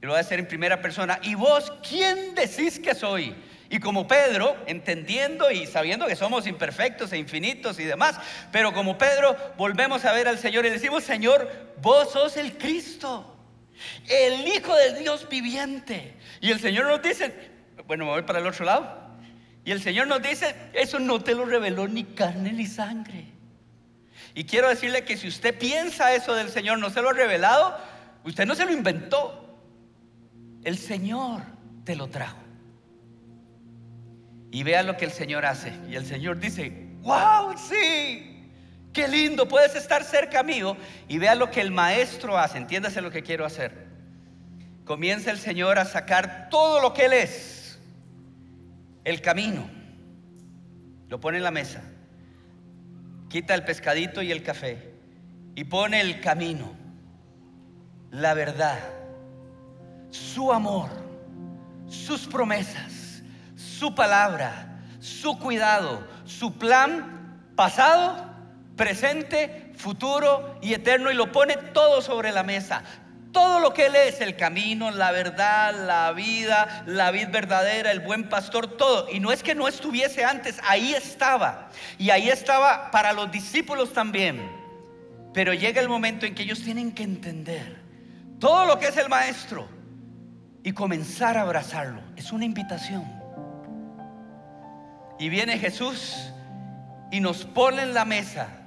y 0.00 0.06
lo 0.06 0.12
voy 0.12 0.18
a 0.18 0.22
hacer 0.22 0.38
en 0.38 0.48
primera 0.48 0.80
persona, 0.80 1.20
¿y 1.22 1.34
vos 1.34 1.70
quién 1.86 2.34
decís 2.34 2.78
que 2.78 2.94
soy? 2.94 3.34
Y 3.68 3.80
como 3.80 4.08
Pedro, 4.08 4.56
entendiendo 4.66 5.50
y 5.50 5.66
sabiendo 5.66 6.06
que 6.06 6.16
somos 6.16 6.46
imperfectos 6.46 7.12
e 7.12 7.18
infinitos 7.18 7.78
y 7.78 7.84
demás, 7.84 8.18
pero 8.50 8.72
como 8.72 8.96
Pedro, 8.96 9.36
volvemos 9.58 10.06
a 10.06 10.14
ver 10.14 10.26
al 10.26 10.38
Señor 10.38 10.64
y 10.64 10.70
decimos, 10.70 11.04
Señor, 11.04 11.74
vos 11.82 12.12
sos 12.12 12.38
el 12.38 12.56
Cristo, 12.56 13.36
el 14.08 14.48
Hijo 14.48 14.74
del 14.74 15.00
Dios 15.00 15.28
viviente. 15.28 16.14
Y 16.40 16.50
el 16.50 16.60
Señor 16.60 16.86
nos 16.86 17.02
dice, 17.02 17.50
bueno, 17.86 18.06
me 18.06 18.12
voy 18.12 18.22
para 18.22 18.38
el 18.38 18.46
otro 18.46 18.64
lado. 18.64 19.07
Y 19.68 19.70
el 19.70 19.82
Señor 19.82 20.06
nos 20.06 20.22
dice, 20.22 20.54
eso 20.72 20.98
no 20.98 21.20
te 21.22 21.34
lo 21.34 21.44
reveló 21.44 21.86
ni 21.86 22.02
carne 22.02 22.54
ni 22.54 22.64
sangre. 22.64 23.26
Y 24.32 24.44
quiero 24.44 24.66
decirle 24.66 25.04
que 25.04 25.18
si 25.18 25.28
usted 25.28 25.58
piensa 25.58 26.14
eso 26.14 26.34
del 26.34 26.48
Señor, 26.48 26.78
no 26.78 26.88
se 26.88 27.02
lo 27.02 27.10
ha 27.10 27.12
revelado, 27.12 27.76
usted 28.24 28.46
no 28.46 28.54
se 28.54 28.64
lo 28.64 28.72
inventó. 28.72 29.60
El 30.64 30.78
Señor 30.78 31.42
te 31.84 31.96
lo 31.96 32.08
trajo. 32.08 32.38
Y 34.50 34.62
vea 34.62 34.82
lo 34.82 34.96
que 34.96 35.04
el 35.04 35.12
Señor 35.12 35.44
hace. 35.44 35.74
Y 35.90 35.96
el 35.96 36.06
Señor 36.06 36.38
dice, 36.38 36.72
wow, 37.02 37.54
sí, 37.58 38.50
qué 38.94 39.06
lindo, 39.06 39.48
puedes 39.48 39.74
estar 39.74 40.02
cerca 40.02 40.42
mío. 40.42 40.78
Y 41.08 41.18
vea 41.18 41.34
lo 41.34 41.50
que 41.50 41.60
el 41.60 41.72
maestro 41.72 42.38
hace, 42.38 42.56
entiéndase 42.56 43.02
lo 43.02 43.10
que 43.10 43.22
quiero 43.22 43.44
hacer. 43.44 43.86
Comienza 44.86 45.30
el 45.30 45.38
Señor 45.38 45.78
a 45.78 45.84
sacar 45.84 46.48
todo 46.48 46.80
lo 46.80 46.94
que 46.94 47.04
Él 47.04 47.12
es 47.12 47.57
el 49.08 49.22
camino, 49.22 49.66
lo 51.08 51.18
pone 51.18 51.38
en 51.38 51.44
la 51.44 51.50
mesa, 51.50 51.82
quita 53.30 53.54
el 53.54 53.64
pescadito 53.64 54.20
y 54.20 54.30
el 54.30 54.42
café. 54.42 54.94
Y 55.54 55.64
pone 55.64 56.00
el 56.00 56.20
camino, 56.20 56.72
la 58.10 58.34
verdad, 58.34 58.78
su 60.10 60.52
amor, 60.52 60.90
sus 61.88 62.26
promesas, 62.26 63.22
su 63.56 63.94
palabra, 63.94 64.78
su 65.00 65.38
cuidado, 65.38 66.06
su 66.26 66.58
plan 66.58 67.42
pasado, 67.56 68.30
presente, 68.76 69.72
futuro 69.74 70.58
y 70.60 70.74
eterno. 70.74 71.10
Y 71.10 71.14
lo 71.14 71.32
pone 71.32 71.56
todo 71.56 72.02
sobre 72.02 72.30
la 72.30 72.42
mesa. 72.42 72.84
Todo 73.32 73.60
lo 73.60 73.74
que 73.74 73.86
Él 73.86 73.96
es, 73.96 74.20
el 74.20 74.36
camino, 74.36 74.90
la 74.90 75.10
verdad, 75.10 75.74
la 75.86 76.12
vida, 76.12 76.82
la 76.86 77.10
vida 77.10 77.28
verdadera, 77.28 77.90
el 77.90 78.00
buen 78.00 78.28
pastor, 78.28 78.76
todo. 78.76 79.08
Y 79.10 79.20
no 79.20 79.32
es 79.32 79.42
que 79.42 79.54
no 79.54 79.68
estuviese 79.68 80.24
antes, 80.24 80.58
ahí 80.66 80.94
estaba. 80.94 81.68
Y 81.98 82.10
ahí 82.10 82.30
estaba 82.30 82.90
para 82.90 83.12
los 83.12 83.30
discípulos 83.30 83.92
también. 83.92 84.50
Pero 85.34 85.52
llega 85.52 85.80
el 85.80 85.88
momento 85.88 86.24
en 86.24 86.34
que 86.34 86.42
ellos 86.42 86.62
tienen 86.62 86.92
que 86.92 87.02
entender 87.02 87.78
todo 88.38 88.66
lo 88.66 88.78
que 88.78 88.86
es 88.86 88.96
el 88.96 89.08
maestro 89.08 89.68
y 90.62 90.72
comenzar 90.72 91.36
a 91.36 91.42
abrazarlo. 91.42 92.00
Es 92.16 92.32
una 92.32 92.44
invitación. 92.44 93.04
Y 95.18 95.28
viene 95.28 95.58
Jesús 95.58 96.32
y 97.10 97.20
nos 97.20 97.44
pone 97.44 97.82
en 97.82 97.94
la 97.94 98.04
mesa 98.04 98.57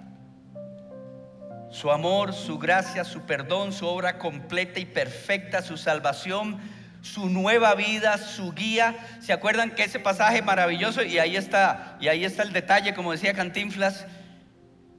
su 1.72 1.90
amor, 1.90 2.34
su 2.34 2.60
gracia, 2.60 3.04
su 3.04 3.22
perdón, 3.22 3.72
su 3.72 3.88
obra 3.88 4.18
completa 4.18 4.80
y 4.80 4.86
perfecta, 4.86 5.62
su 5.62 5.78
salvación, 5.78 6.60
su 7.02 7.30
nueva 7.30 7.76
vida, 7.76 8.18
su 8.18 8.54
guía. 8.54 8.96
¿Se 9.22 9.34
acuerdan 9.34 9.72
que 9.72 9.86
ese 9.86 10.00
pasaje 10.00 10.42
maravilloso 10.42 11.02
y 11.02 11.18
ahí 11.18 11.38
está 11.38 11.98
y 12.00 12.10
ahí 12.10 12.26
está 12.26 12.44
el 12.44 12.52
detalle 12.52 12.94
como 12.94 13.14
decía 13.14 13.34
Cantinflas? 13.34 14.06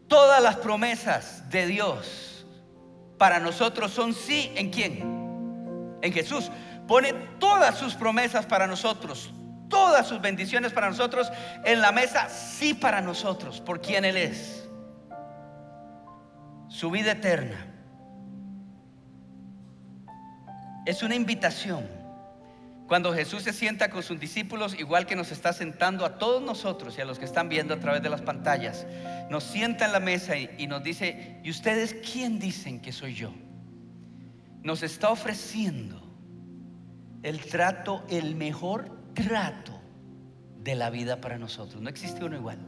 Todas 0.09 0.43
las 0.43 0.57
promesas 0.57 1.49
de 1.51 1.67
Dios 1.67 2.47
para 3.19 3.39
nosotros 3.39 3.93
son 3.93 4.15
sí 4.15 4.51
en 4.57 4.71
quién? 4.71 5.99
En 6.01 6.13
Jesús. 6.13 6.51
Pone 6.89 7.13
todas 7.39 7.79
sus 7.79 7.95
promesas 7.95 8.47
para 8.47 8.67
nosotros, 8.67 9.31
todas 9.69 10.07
sus 10.09 10.21
bendiciones 10.21 10.73
para 10.73 10.89
nosotros 10.89 11.31
en 11.65 11.81
la 11.81 11.93
mesa, 11.93 12.29
sí 12.29 12.75
para 12.75 13.01
nosotros, 13.01 13.61
por 13.61 13.81
quien 13.81 14.05
Él 14.05 14.17
es 14.17 14.62
su 16.73 16.91
vida 16.91 17.13
eterna. 17.13 17.67
Es 20.87 21.03
una 21.03 21.15
invitación. 21.15 21.87
Cuando 22.89 23.13
Jesús 23.13 23.43
se 23.43 23.53
sienta 23.53 23.91
con 23.91 24.03
sus 24.03 24.19
discípulos, 24.19 24.79
igual 24.79 25.07
que 25.07 25.15
nos 25.15 25.31
está 25.33 25.53
sentando 25.53 26.05
a 26.05 26.19
todos 26.19 26.43
nosotros 26.43 26.97
y 26.97 27.03
a 27.03 27.05
los 27.05 27.19
que 27.19 27.27
están 27.27 27.49
viendo 27.49 27.75
a 27.75 27.79
través 27.79 28.03
de 28.03 28.09
las 28.09 28.23
pantallas, 28.23 28.87
nos 29.31 29.45
sienta 29.45 29.85
en 29.85 29.93
la 29.93 30.01
mesa 30.01 30.37
y, 30.37 30.67
nos 30.67 30.83
dice, 30.83 31.41
¿y 31.45 31.51
ustedes 31.51 31.95
quién 32.11 32.39
dicen 32.39 32.81
que 32.81 32.91
soy 32.91 33.15
yo? 33.15 33.33
Nos 34.63 34.83
está 34.83 35.11
ofreciendo 35.11 36.03
el 37.23 37.45
trato, 37.45 38.03
el 38.09 38.35
mejor 38.35 39.13
trato 39.13 39.79
de 40.59 40.75
la 40.75 40.89
vida 40.91 41.21
para 41.21 41.39
nosotros. 41.39 41.83
No 41.83 41.91
existe 41.91 42.25
uno 42.25 42.37
igual. 42.37 42.59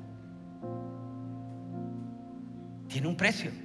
Tiene 2.88 3.09
un 3.09 3.16
precio. 3.16 3.63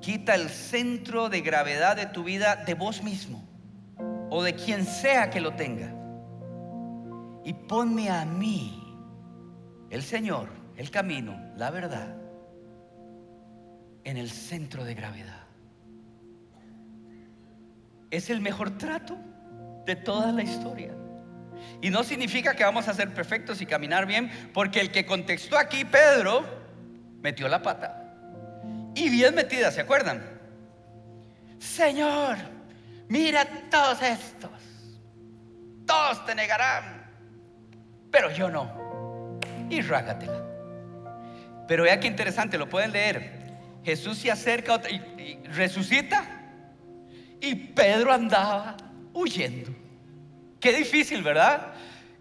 Quita 0.00 0.34
el 0.34 0.48
centro 0.48 1.28
de 1.28 1.40
gravedad 1.40 1.96
de 1.96 2.06
tu 2.06 2.22
vida 2.22 2.56
de 2.56 2.74
vos 2.74 3.02
mismo 3.02 3.42
o 4.30 4.42
de 4.42 4.54
quien 4.54 4.84
sea 4.84 5.30
que 5.30 5.40
lo 5.40 5.54
tenga. 5.54 5.92
Y 7.44 7.52
ponme 7.52 8.10
a 8.10 8.24
mí, 8.24 8.96
el 9.90 10.02
Señor, 10.02 10.48
el 10.76 10.90
camino, 10.90 11.40
la 11.56 11.70
verdad, 11.70 12.14
en 14.04 14.16
el 14.16 14.30
centro 14.30 14.84
de 14.84 14.94
gravedad. 14.94 15.46
Es 18.10 18.30
el 18.30 18.40
mejor 18.40 18.78
trato 18.78 19.18
de 19.84 19.96
toda 19.96 20.30
la 20.32 20.42
historia. 20.42 20.94
Y 21.82 21.90
no 21.90 22.04
significa 22.04 22.54
que 22.54 22.62
vamos 22.62 22.86
a 22.86 22.94
ser 22.94 23.12
perfectos 23.12 23.60
y 23.60 23.66
caminar 23.66 24.06
bien, 24.06 24.30
porque 24.54 24.80
el 24.80 24.92
que 24.92 25.04
contestó 25.04 25.58
aquí, 25.58 25.84
Pedro, 25.84 26.44
metió 27.20 27.48
la 27.48 27.62
pata 27.62 28.07
y 28.98 29.08
bien 29.10 29.34
metida, 29.34 29.70
¿se 29.70 29.80
acuerdan? 29.80 30.22
Señor, 31.58 32.36
mira 33.08 33.46
todos 33.70 34.02
estos. 34.02 34.50
Todos 35.86 36.26
te 36.26 36.34
negarán, 36.34 37.08
pero 38.10 38.30
yo 38.32 38.50
no. 38.50 39.38
Y 39.70 39.80
rágatela. 39.82 40.42
Pero 41.68 41.84
vea 41.84 42.00
qué 42.00 42.08
interesante, 42.08 42.58
lo 42.58 42.68
pueden 42.68 42.92
leer. 42.92 43.38
Jesús 43.84 44.18
se 44.18 44.30
acerca 44.30 44.80
y, 44.90 45.38
resucita 45.48 46.24
y 47.40 47.54
Pedro 47.54 48.12
andaba 48.12 48.76
huyendo. 49.12 49.70
Qué 50.60 50.72
difícil, 50.72 51.22
¿verdad? 51.22 51.72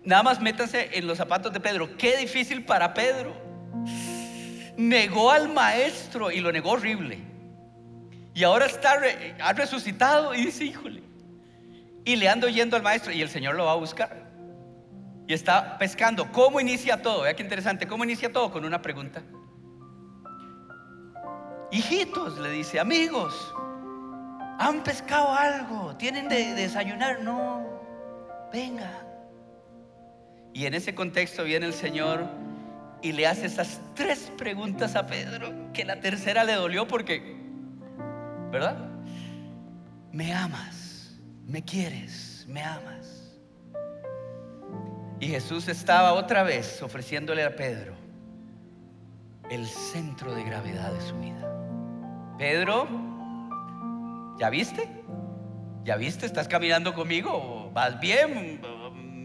Nada 0.03 0.23
más 0.23 0.39
métase 0.39 0.89
en 0.93 1.07
los 1.07 1.17
zapatos 1.17 1.51
de 1.51 1.59
Pedro. 1.59 1.97
Qué 1.97 2.17
difícil 2.17 2.63
para 2.63 2.93
Pedro 2.93 3.35
negó 4.77 5.31
al 5.31 5.49
maestro 5.49 6.31
y 6.31 6.39
lo 6.39 6.51
negó 6.51 6.71
horrible. 6.71 7.19
Y 8.33 8.43
ahora 8.43 8.67
está 8.67 9.01
ha 9.41 9.53
resucitado 9.53 10.35
y 10.35 10.45
dice, 10.45 10.63
híjole. 10.63 11.03
Y 12.05 12.15
le 12.15 12.29
ando 12.29 12.47
yendo 12.47 12.77
al 12.77 12.83
maestro 12.83 13.11
y 13.11 13.21
el 13.21 13.29
Señor 13.29 13.55
lo 13.55 13.65
va 13.65 13.73
a 13.73 13.75
buscar. 13.75 14.27
Y 15.27 15.33
está 15.33 15.77
pescando. 15.77 16.31
¿Cómo 16.31 16.61
inicia 16.61 17.01
todo? 17.01 17.23
Vea 17.23 17.35
qué 17.35 17.43
interesante. 17.43 17.87
¿Cómo 17.87 18.03
inicia 18.03 18.31
todo? 18.31 18.51
Con 18.51 18.63
una 18.63 18.81
pregunta. 18.81 19.23
Hijitos, 21.71 22.37
le 22.37 22.51
dice, 22.51 22.79
amigos, 22.79 23.53
¿han 24.59 24.83
pescado 24.83 25.33
algo? 25.33 25.97
¿Tienen 25.97 26.29
de 26.29 26.53
desayunar? 26.53 27.21
No, 27.23 27.67
venga. 28.53 29.03
Y 30.53 30.65
en 30.65 30.75
ese 30.75 30.95
contexto 30.95 31.43
viene 31.43 31.65
el 31.65 31.73
Señor 31.73 32.25
y 33.01 33.11
le 33.11 33.27
hace 33.27 33.45
esas 33.45 33.79
tres 33.93 34.31
preguntas 34.37 34.95
a 34.95 35.05
Pedro, 35.05 35.71
que 35.73 35.85
la 35.85 35.99
tercera 35.99 36.43
le 36.43 36.53
dolió 36.53 36.87
porque, 36.87 37.37
¿verdad? 38.51 38.77
¿Me 40.11 40.33
amas? 40.33 41.19
¿Me 41.45 41.63
quieres? 41.63 42.45
¿Me 42.47 42.63
amas? 42.63 43.37
Y 45.19 45.27
Jesús 45.27 45.67
estaba 45.67 46.13
otra 46.13 46.43
vez 46.43 46.81
ofreciéndole 46.81 47.43
a 47.43 47.55
Pedro 47.55 47.93
el 49.49 49.65
centro 49.65 50.33
de 50.35 50.43
gravedad 50.43 50.91
de 50.91 51.01
su 51.01 51.17
vida. 51.19 52.35
Pedro, 52.37 52.87
¿ya 54.39 54.49
viste? 54.49 54.87
¿Ya 55.83 55.95
viste? 55.95 56.25
¿Estás 56.25 56.47
caminando 56.47 56.93
conmigo? 56.93 57.71
¿Vas 57.73 57.99
bien? 57.99 58.61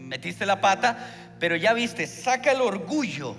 ¿Metiste 0.07 0.45
la 0.45 0.61
pata? 0.61 0.97
Pero 1.39 1.55
ya 1.55 1.73
viste, 1.73 2.07
saca 2.07 2.51
el 2.51 2.61
orgullo 2.61 3.35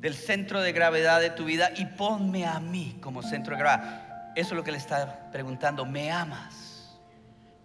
del 0.00 0.14
centro 0.14 0.62
de 0.62 0.72
gravedad 0.72 1.20
de 1.20 1.30
tu 1.30 1.44
vida 1.44 1.70
y 1.76 1.84
ponme 1.84 2.46
a 2.46 2.58
mí 2.58 2.96
como 3.00 3.22
centro 3.22 3.54
de 3.54 3.62
gravedad. 3.62 4.32
Eso 4.34 4.50
es 4.50 4.56
lo 4.56 4.64
que 4.64 4.72
le 4.72 4.78
está 4.78 5.30
preguntando. 5.30 5.84
¿Me 5.84 6.10
amas? 6.10 6.98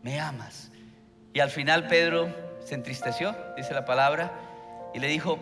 ¿Me 0.01 0.19
amas? 0.19 0.69
Y 1.33 1.39
al 1.39 1.49
final 1.49 1.87
Pedro 1.87 2.29
se 2.63 2.75
entristeció, 2.75 3.35
dice 3.55 3.73
la 3.73 3.85
palabra, 3.85 4.33
y 4.93 4.99
le 4.99 5.07
dijo, 5.07 5.37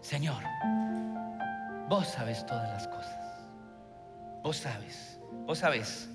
Señor, 0.00 0.42
vos 1.88 2.08
sabes 2.08 2.44
todas 2.46 2.68
las 2.68 2.88
cosas. 2.88 3.16
Vos 4.42 4.56
sabes, 4.56 5.18
vos 5.46 5.58
sabes 5.58 6.08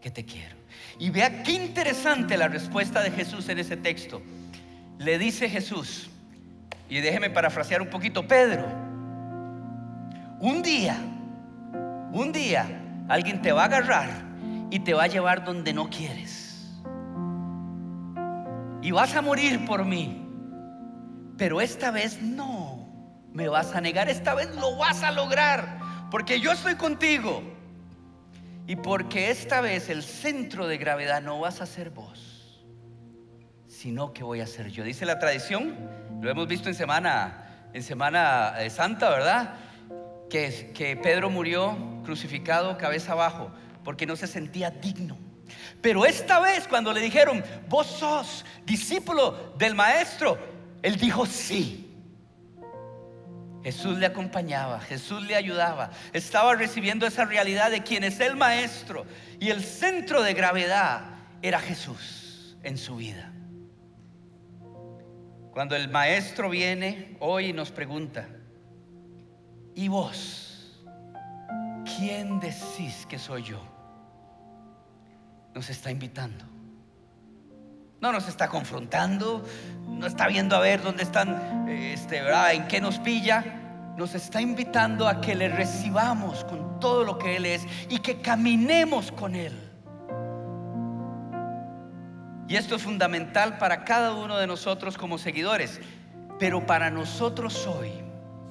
que 0.00 0.10
te 0.10 0.24
quiero. 0.24 0.56
Y 0.98 1.10
vea 1.10 1.42
qué 1.42 1.52
interesante 1.52 2.36
la 2.36 2.48
respuesta 2.48 3.02
de 3.02 3.10
Jesús 3.10 3.48
en 3.48 3.58
ese 3.58 3.76
texto. 3.76 4.22
Le 4.98 5.18
dice 5.18 5.48
Jesús, 5.48 6.10
y 6.88 7.00
déjeme 7.00 7.30
parafrasear 7.30 7.82
un 7.82 7.88
poquito, 7.88 8.26
Pedro, 8.26 8.83
un 10.40 10.62
día, 10.62 10.96
un 12.12 12.32
día, 12.32 12.66
alguien 13.08 13.42
te 13.42 13.52
va 13.52 13.62
a 13.62 13.64
agarrar 13.66 14.10
y 14.70 14.80
te 14.80 14.94
va 14.94 15.04
a 15.04 15.06
llevar 15.06 15.44
donde 15.44 15.72
no 15.72 15.88
quieres. 15.88 16.72
Y 18.82 18.90
vas 18.90 19.14
a 19.16 19.22
morir 19.22 19.64
por 19.64 19.84
mí. 19.84 20.20
Pero 21.36 21.60
esta 21.60 21.90
vez 21.90 22.20
no 22.22 22.86
me 23.32 23.48
vas 23.48 23.74
a 23.74 23.80
negar, 23.80 24.08
esta 24.08 24.34
vez 24.34 24.54
lo 24.54 24.76
vas 24.76 25.02
a 25.02 25.10
lograr. 25.10 25.78
Porque 26.10 26.40
yo 26.40 26.52
estoy 26.52 26.74
contigo. 26.74 27.42
Y 28.66 28.76
porque 28.76 29.30
esta 29.30 29.60
vez 29.60 29.90
el 29.90 30.02
centro 30.02 30.66
de 30.66 30.78
gravedad 30.78 31.20
no 31.20 31.38
vas 31.40 31.60
a 31.60 31.66
ser 31.66 31.90
vos, 31.90 32.64
sino 33.68 34.12
que 34.12 34.24
voy 34.24 34.40
a 34.40 34.46
ser 34.46 34.70
yo. 34.70 34.84
Dice 34.84 35.04
la 35.04 35.18
tradición, 35.18 35.76
lo 36.22 36.30
hemos 36.30 36.48
visto 36.48 36.70
en 36.70 36.74
semana, 36.74 37.68
en 37.74 37.82
semana 37.82 38.54
eh, 38.58 38.70
santa, 38.70 39.10
¿verdad? 39.10 39.54
Que, 40.74 40.98
Pedro 41.00 41.30
murió 41.30 41.76
crucificado 42.04 42.76
cabeza 42.76 43.12
abajo 43.12 43.52
porque 43.84 44.04
no 44.04 44.16
se 44.16 44.26
sentía 44.26 44.70
digno. 44.70 45.16
Pero 45.80 46.04
esta 46.04 46.40
vez 46.40 46.66
cuando 46.66 46.92
le 46.92 47.00
dijeron, 47.00 47.44
vos 47.68 47.86
sos 47.86 48.44
discípulo 48.64 49.54
del 49.56 49.76
maestro, 49.76 50.36
él 50.82 50.96
dijo 50.96 51.24
sí. 51.26 51.80
Jesús 53.62 53.96
le 53.96 54.06
acompañaba, 54.06 54.80
Jesús 54.80 55.22
le 55.22 55.36
ayudaba, 55.36 55.90
estaba 56.12 56.54
recibiendo 56.54 57.06
esa 57.06 57.24
realidad 57.24 57.70
de 57.70 57.82
quien 57.82 58.04
es 58.04 58.20
el 58.20 58.36
maestro 58.36 59.06
y 59.38 59.50
el 59.50 59.62
centro 59.62 60.22
de 60.22 60.34
gravedad 60.34 61.02
era 61.42 61.60
Jesús 61.60 62.56
en 62.62 62.76
su 62.76 62.96
vida. 62.96 63.32
Cuando 65.52 65.76
el 65.76 65.88
maestro 65.88 66.50
viene 66.50 67.16
hoy 67.20 67.52
nos 67.52 67.70
pregunta, 67.70 68.28
¿y 69.74 69.88
vos? 69.88 70.84
¿Quién 71.96 72.40
decís 72.40 73.06
que 73.08 73.18
soy 73.18 73.42
yo? 73.42 73.60
Nos 75.54 75.70
está 75.70 75.90
invitando. 75.90 76.44
No 78.00 78.12
nos 78.12 78.28
está 78.28 78.48
confrontando, 78.48 79.42
no 79.86 80.06
está 80.06 80.26
viendo 80.26 80.56
a 80.56 80.60
ver 80.60 80.82
dónde 80.82 81.02
están, 81.02 81.66
este, 81.68 82.18
en 82.52 82.68
qué 82.68 82.80
nos 82.80 82.98
pilla. 82.98 83.44
Nos 83.96 84.14
está 84.14 84.40
invitando 84.40 85.08
a 85.08 85.20
que 85.20 85.34
le 85.34 85.48
recibamos 85.48 86.44
con 86.44 86.80
todo 86.80 87.04
lo 87.04 87.16
que 87.16 87.36
Él 87.36 87.46
es 87.46 87.66
y 87.88 88.00
que 88.00 88.20
caminemos 88.20 89.12
con 89.12 89.34
Él. 89.34 89.52
Y 92.46 92.56
esto 92.56 92.74
es 92.74 92.82
fundamental 92.82 93.56
para 93.56 93.84
cada 93.84 94.14
uno 94.14 94.36
de 94.36 94.46
nosotros 94.46 94.98
como 94.98 95.16
seguidores, 95.16 95.80
pero 96.38 96.66
para 96.66 96.90
nosotros 96.90 97.66
hoy. 97.66 98.03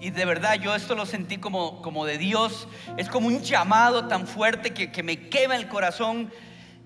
Y 0.04 0.10
de 0.10 0.26
verdad 0.26 0.56
yo 0.56 0.76
esto 0.76 0.96
lo 0.96 1.06
sentí 1.06 1.38
como, 1.38 1.82
como 1.82 2.04
de 2.04 2.18
Dios, 2.18 2.68
es 2.98 3.08
como 3.08 3.28
un 3.28 3.42
llamado 3.42 4.10
tan 4.10 4.28
fuerte 4.28 4.74
que, 4.74 4.92
que 4.92 5.02
me 5.02 5.30
quema 5.30 5.56
el 5.56 5.70
corazón. 5.70 6.30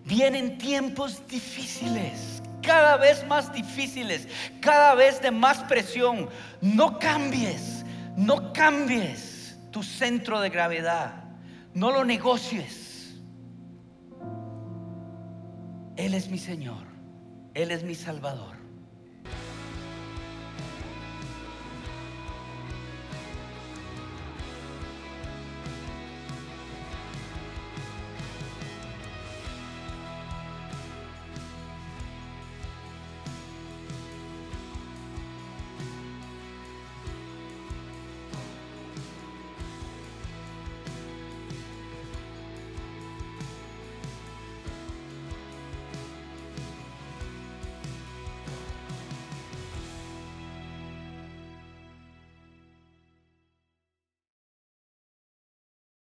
Vienen 0.05 0.59
tiempos 0.59 1.27
difíciles, 1.27 2.43
cada 2.61 2.95
vez 2.95 3.25
más 3.25 3.51
difíciles, 3.51 4.27
cada 4.61 4.93
vez 4.93 5.19
de 5.19 5.31
más 5.31 5.63
presión. 5.63 6.29
No 6.61 6.99
cambies, 6.99 7.83
no 8.15 8.53
cambies 8.53 9.57
tu 9.71 9.81
centro 9.81 10.39
de 10.39 10.51
gravedad, 10.51 11.23
no 11.73 11.89
lo 11.89 12.05
negocies. 12.05 13.15
Él 15.95 16.13
es 16.13 16.29
mi 16.29 16.37
Señor. 16.37 16.85
Él 17.55 17.71
es 17.71 17.81
mi 17.81 17.95
Salvador. 17.95 18.56